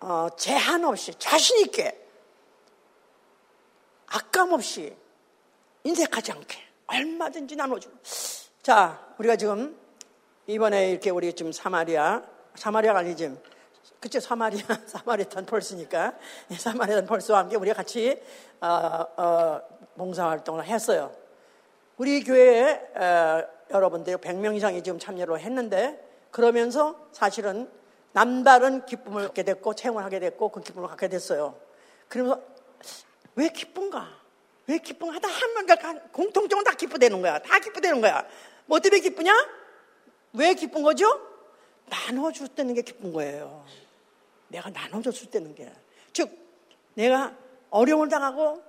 [0.00, 2.04] 어, 제한 없이 자신 있게
[4.08, 4.96] 악감 없이
[5.84, 6.58] 인색하지 않게
[6.88, 7.96] 얼마든지 나눠주고.
[8.62, 9.78] 자, 우리가 지금
[10.48, 12.20] 이번에 이렇게 우리 지금 사마리아,
[12.56, 13.32] 사마리아가 아니지.
[14.00, 16.14] 그쵸, 사마리아, 사마리탄 펄스니까.
[16.56, 18.20] 사마리탄 펄스와 함께 우리가 같이,
[18.60, 18.66] 어,
[19.16, 19.60] 어,
[19.96, 21.12] 봉사활동을 했어요.
[21.96, 27.68] 우리 교회에, 어, 여러분들 100명 이상이 지금 참여를 했는데, 그러면서 사실은
[28.12, 31.56] 남다른 기쁨을 갖게 됐고, 체험을 하게 됐고, 그 기쁨을 갖게 됐어요.
[32.08, 32.40] 그러면서
[33.34, 34.08] 왜 기쁜가?
[34.68, 35.18] 왜 기쁜가?
[35.18, 37.38] 다한 명, 공통점은 다 기쁘대는 거야.
[37.40, 38.24] 다 기쁘대는 거야.
[38.66, 39.32] 뭐 때문에 기쁘냐?
[40.34, 41.20] 왜 기쁜 거죠?
[41.86, 43.64] 나눠줬다는 게 기쁜 거예요.
[44.48, 45.70] 내가 나눠줬을 때는 게.
[46.12, 46.30] 즉,
[46.94, 47.32] 내가
[47.70, 48.62] 어려움을 당하고,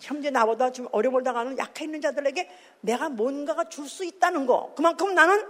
[0.00, 2.48] 현재 나보다 좀 어려움을 당하는 약해 있는 자들에게
[2.80, 4.72] 내가 뭔가가 줄 수 있다는 거.
[4.76, 5.44] 그만큼 나는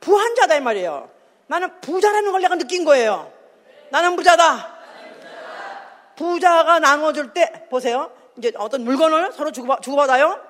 [0.00, 1.10] 부한 자다, 이 말이에요.
[1.48, 3.32] 나는 부자라는 걸 내가 느낀 거예요.
[3.90, 4.78] 나는 부자다.
[6.16, 8.12] 부자가 나눠줄 때, 보세요.
[8.36, 10.40] 이제 어떤 물건을 서로 주고, 주고받아요.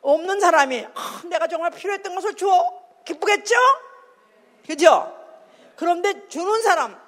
[0.00, 2.46] 없는 사람이, 아, 내가 정말 필요했던 것을 줘.
[3.04, 3.54] 기쁘겠죠?
[4.66, 5.14] 그죠?
[5.76, 6.98] 그런데 주는 사람,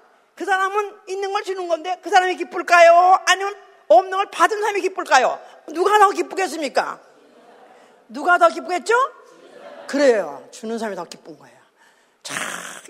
[0.41, 3.19] 그 사람은 있는 걸 주는 건데 그 사람이 기쁠까요?
[3.27, 3.55] 아니면
[3.89, 5.39] 없는 걸 받은 사람이 기쁠까요?
[5.75, 6.99] 누가 더 기쁘겠습니까?
[8.09, 8.95] 누가 더 기쁘겠죠?
[9.87, 10.49] 그래요.
[10.51, 11.59] 주는 사람이 더 기쁜 거예요.
[12.23, 12.35] 자,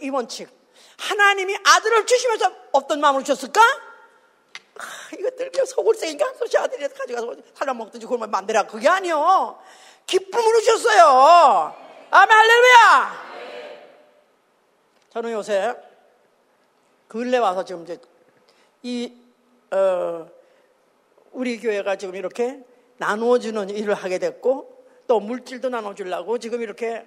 [0.01, 0.48] 이 원칙.
[0.96, 3.61] 하나님이 아들을 주시면서 어떤 마음으로 주셨을까?
[3.61, 4.84] 아,
[5.18, 8.64] 이것들 그냥 속을 새니까 소시 아들이 가져가서 살아 먹든지 그걸 만들어.
[8.64, 9.61] 그게 아니요.
[10.07, 11.74] 기쁨으로 주셨어요.
[12.12, 13.30] 아멘, 할렐루야!
[15.12, 15.89] 저는 요새
[17.11, 17.99] 근래 와서 지금 이제
[18.85, 19.13] 이,
[19.73, 20.29] 어,
[21.33, 22.65] 우리 교회가 지금 이렇게
[22.99, 27.05] 나누어주는 일을 하게 됐고 또 물질도 나눠주려고 지금 이렇게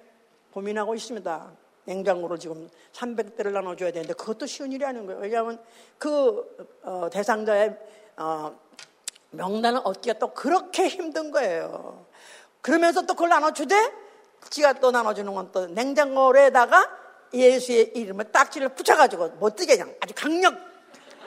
[0.52, 1.52] 고민하고 있습니다.
[1.86, 5.22] 냉장고로 지금 300대를 나눠줘야 되는데 그것도 쉬운 일이 아닌 거예요.
[5.22, 5.58] 왜냐하면
[5.96, 7.74] 그 어, 대상자의
[8.18, 8.60] 어,
[9.30, 12.04] 명단을 얻기가 또 그렇게 힘든 거예요.
[12.60, 13.74] 그러면서 또 그걸 나눠주되
[14.50, 17.03] 지가 또 나눠주는 건 또 냉장고에다가
[17.34, 20.54] 예수의 이름을 딱지를 붙여가지고 못 뜨게 그냥 아주 강력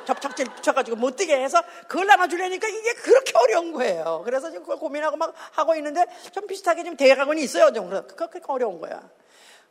[0.05, 4.21] 접착제를 붙여가지고 못 뜨게 해서 그걸 나눠주려니까 이게 그렇게 어려운 거예요.
[4.23, 7.73] 그래서 지금 그걸 고민하고 막 하고 있는데 좀 비슷하게 지금 대학원이 있어요.
[7.73, 9.01] 좀 그렇게 어려운 거야.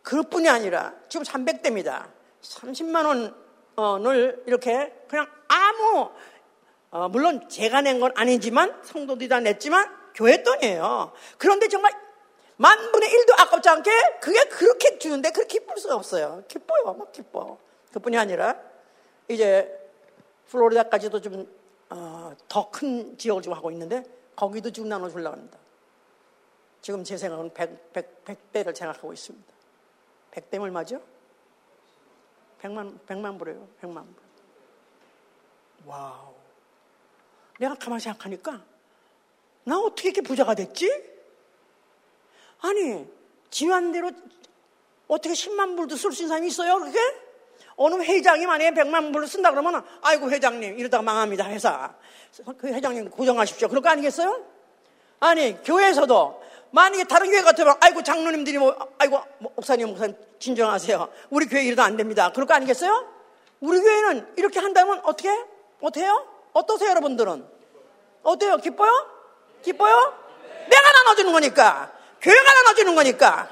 [0.02, 2.06] 그것뿐이 아니라 지금 300대입니다.
[2.42, 3.34] 30만
[3.76, 6.10] 원을 이렇게 그냥 아무
[6.90, 11.12] 어, 물론 제가 낸 건 아니지만 성도들이 다 냈지만 교회 돈이에요.
[11.38, 11.92] 그런데 정말
[12.56, 13.90] 만분의 일도 아깝지 않게
[14.20, 16.42] 그게 그렇게 주는데 그렇게 기쁠 수가 없어요.
[16.48, 16.94] 기뻐요.
[16.94, 17.58] 막 기뻐.
[17.92, 18.58] 그뿐이 아니라
[19.28, 19.90] 이제
[20.48, 21.46] 플로리다까지도 좀
[22.48, 24.04] 더큰 어, 지역을 좀 하고 있는데
[24.34, 25.58] 거기도 지금 나눠주려고 합니다.
[26.80, 29.52] 지금 제 생각은 100, 100, 100대를 생각하고 있습니다.
[30.32, 31.02] 100대면 얼마죠?
[32.62, 33.68] 100만, 100만 불이에요.
[33.82, 34.14] 100만 불.
[35.86, 36.34] 와우.
[37.58, 38.62] 내가 가만히 생각하니까
[39.64, 41.15] 나 어떻게 이렇게 부자가 됐지?
[42.60, 43.06] 아니,
[43.50, 44.10] 지한대로
[45.08, 46.78] 어떻게 10만 불도 쓸 수 있는 사람이 있어요?
[46.78, 46.98] 그렇게?
[47.76, 51.94] 어느 회장이 만약에 100만 불을 쓴다 그러면 아이고 회장님 이러다가 망합니다 회사.
[52.58, 53.68] 그 회장님 고정하십시오.
[53.68, 54.44] 그럴 거 아니겠어요?
[55.20, 61.08] 아니 교회에서도 만약에 다른 교회 같으면 아이고 장로님들이 뭐 아이고 목사님 목사님 진정하세요.
[61.30, 62.32] 우리 교회 이러다 안 됩니다.
[62.32, 63.12] 그럴 거 아니겠어요?
[63.60, 65.30] 우리 교회는 이렇게 한다면 어떻게
[65.80, 66.26] 어때요?
[66.52, 67.46] 어떠세요 여러분들은?
[68.22, 68.56] 어때요?
[68.56, 68.90] 기뻐요?
[69.62, 70.14] 기뻐요?
[70.68, 71.95] 내가 나눠주는 거니까.
[72.20, 73.48] 교회가 나눠주는 거니까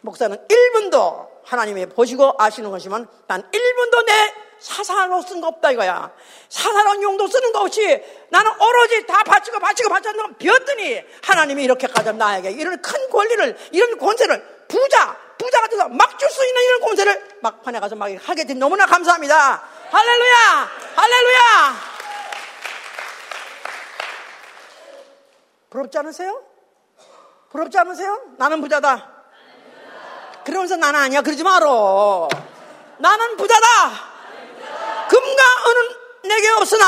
[0.00, 6.10] 목사는 1분도 하나님이 보시고 아시는 것이면 난 1분도 내 사사로 쓴 거 없다 이거야.
[6.48, 12.52] 사사로운 용도 쓰는 거 없이 나는 오로지 다 바치고 바치고 바쳤는 비었더니 하나님이 이렇게까지 나에게
[12.52, 17.78] 이런 큰 권리를 이런 권세를 부자 부자가 돼서 막 줄 수 있는 이런 권세를 막판에
[17.80, 19.62] 가서 막 하게 된 너무나 감사합니다.
[19.90, 21.74] 할렐루야 할렐루야
[25.70, 26.42] 부럽지 않으세요?
[27.56, 28.20] 부럽지 않으세요?
[28.36, 29.08] 나는 부자다.
[30.44, 31.22] 그러면서 나는 아니야.
[31.22, 31.66] 그러지 마라.
[32.98, 33.66] 나는 부자다.
[35.08, 36.84] 금과 은은 내게 없으나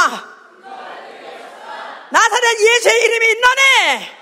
[2.11, 4.19] 나사렛 예수의 이름이 있나네.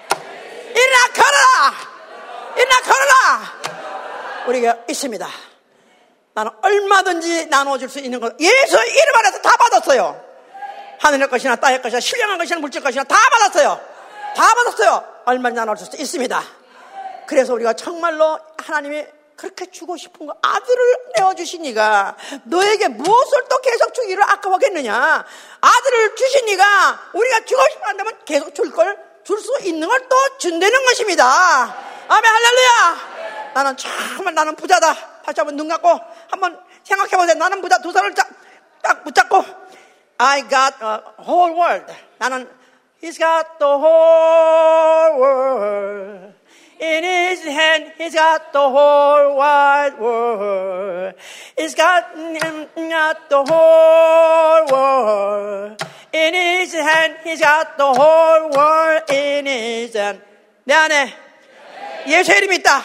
[0.75, 1.75] 일어나 걸어라.
[2.57, 4.47] 일어나 걸어라.
[4.47, 5.29] 우리가 있습니다.
[6.35, 8.39] 나는 얼마든지 나눠줄 수 있는 것.
[8.39, 10.25] 예수의 이름 안에서 다 받았어요.
[11.01, 13.81] 하늘의 것이나 땅의 것이나 신령한 것이나 물질 것이나 다 받았어요.
[14.35, 15.16] 다 받았어요.
[15.27, 16.43] 얼마나 나눠줄 수 있습니다.
[17.27, 19.05] 그래서 우리가 정말로 하나님이
[19.37, 25.25] 그렇게 주고 싶은 거 아들을 내어주시니가 너에게 무엇을 또 계속 주기를 아까워하겠느냐?
[25.61, 28.97] 아들을 주시니가 우리가 주고 싶어 한다면 계속 줄 걸
[29.27, 31.27] 줄 수 있는 걸 또 준다는 것입니다.
[32.09, 33.51] 아멘 할렐루야.
[33.55, 34.95] 나는 정말 나는 부자다.
[35.25, 36.01] 다시 한번 눈 감고
[36.31, 37.35] 한번 생각해보세요.
[37.35, 38.29] 나는 부자 두 손을 딱,
[38.83, 39.45] 딱 붙잡고
[40.19, 41.93] I got a whole world.
[42.19, 42.49] 나는
[43.01, 46.33] He's got the whole world.
[46.79, 51.15] In his hand, he's got the whole wide world.
[51.57, 55.83] He's got, got the whole world.
[56.13, 60.21] In his hand, he's got the whole world in his hand.
[60.65, 61.13] 내 안에
[62.07, 62.83] 예수의 이름이 있다.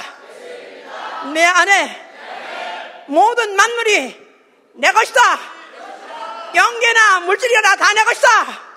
[1.33, 1.97] 내 안에
[3.07, 4.15] 모든 만물이
[4.75, 5.21] 내 것이다.
[6.55, 8.70] 영계나 물질이나 다 내 것이다.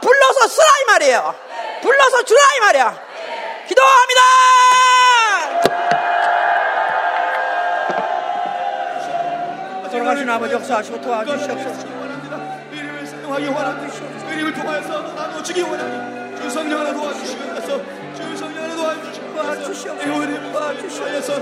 [0.00, 1.34] 불러서 쓰라 이 말이에요.
[1.82, 2.98] 불러서 주라 이 말이야.
[3.68, 4.20] 기도합니다.
[9.90, 11.86] 돌아가신 아버지 역사하시고 도와주시옵소서.
[13.38, 14.32] 이름을.
[14.32, 16.42] 이름을 통하여서 나눠주기 원합니다.
[16.42, 17.80] 주 성령 하나 도와주시옵소서.
[18.14, 19.94] 주 성령 하나 도와주시옵소서.
[20.02, 21.32] 이름을 도와주시옵소서.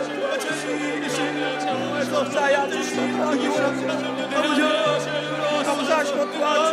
[2.33, 3.93] 사야 주시고 하기 원합니다.
[4.39, 4.61] 아버지
[5.67, 6.66] 감사하시고 도와주시옵소서.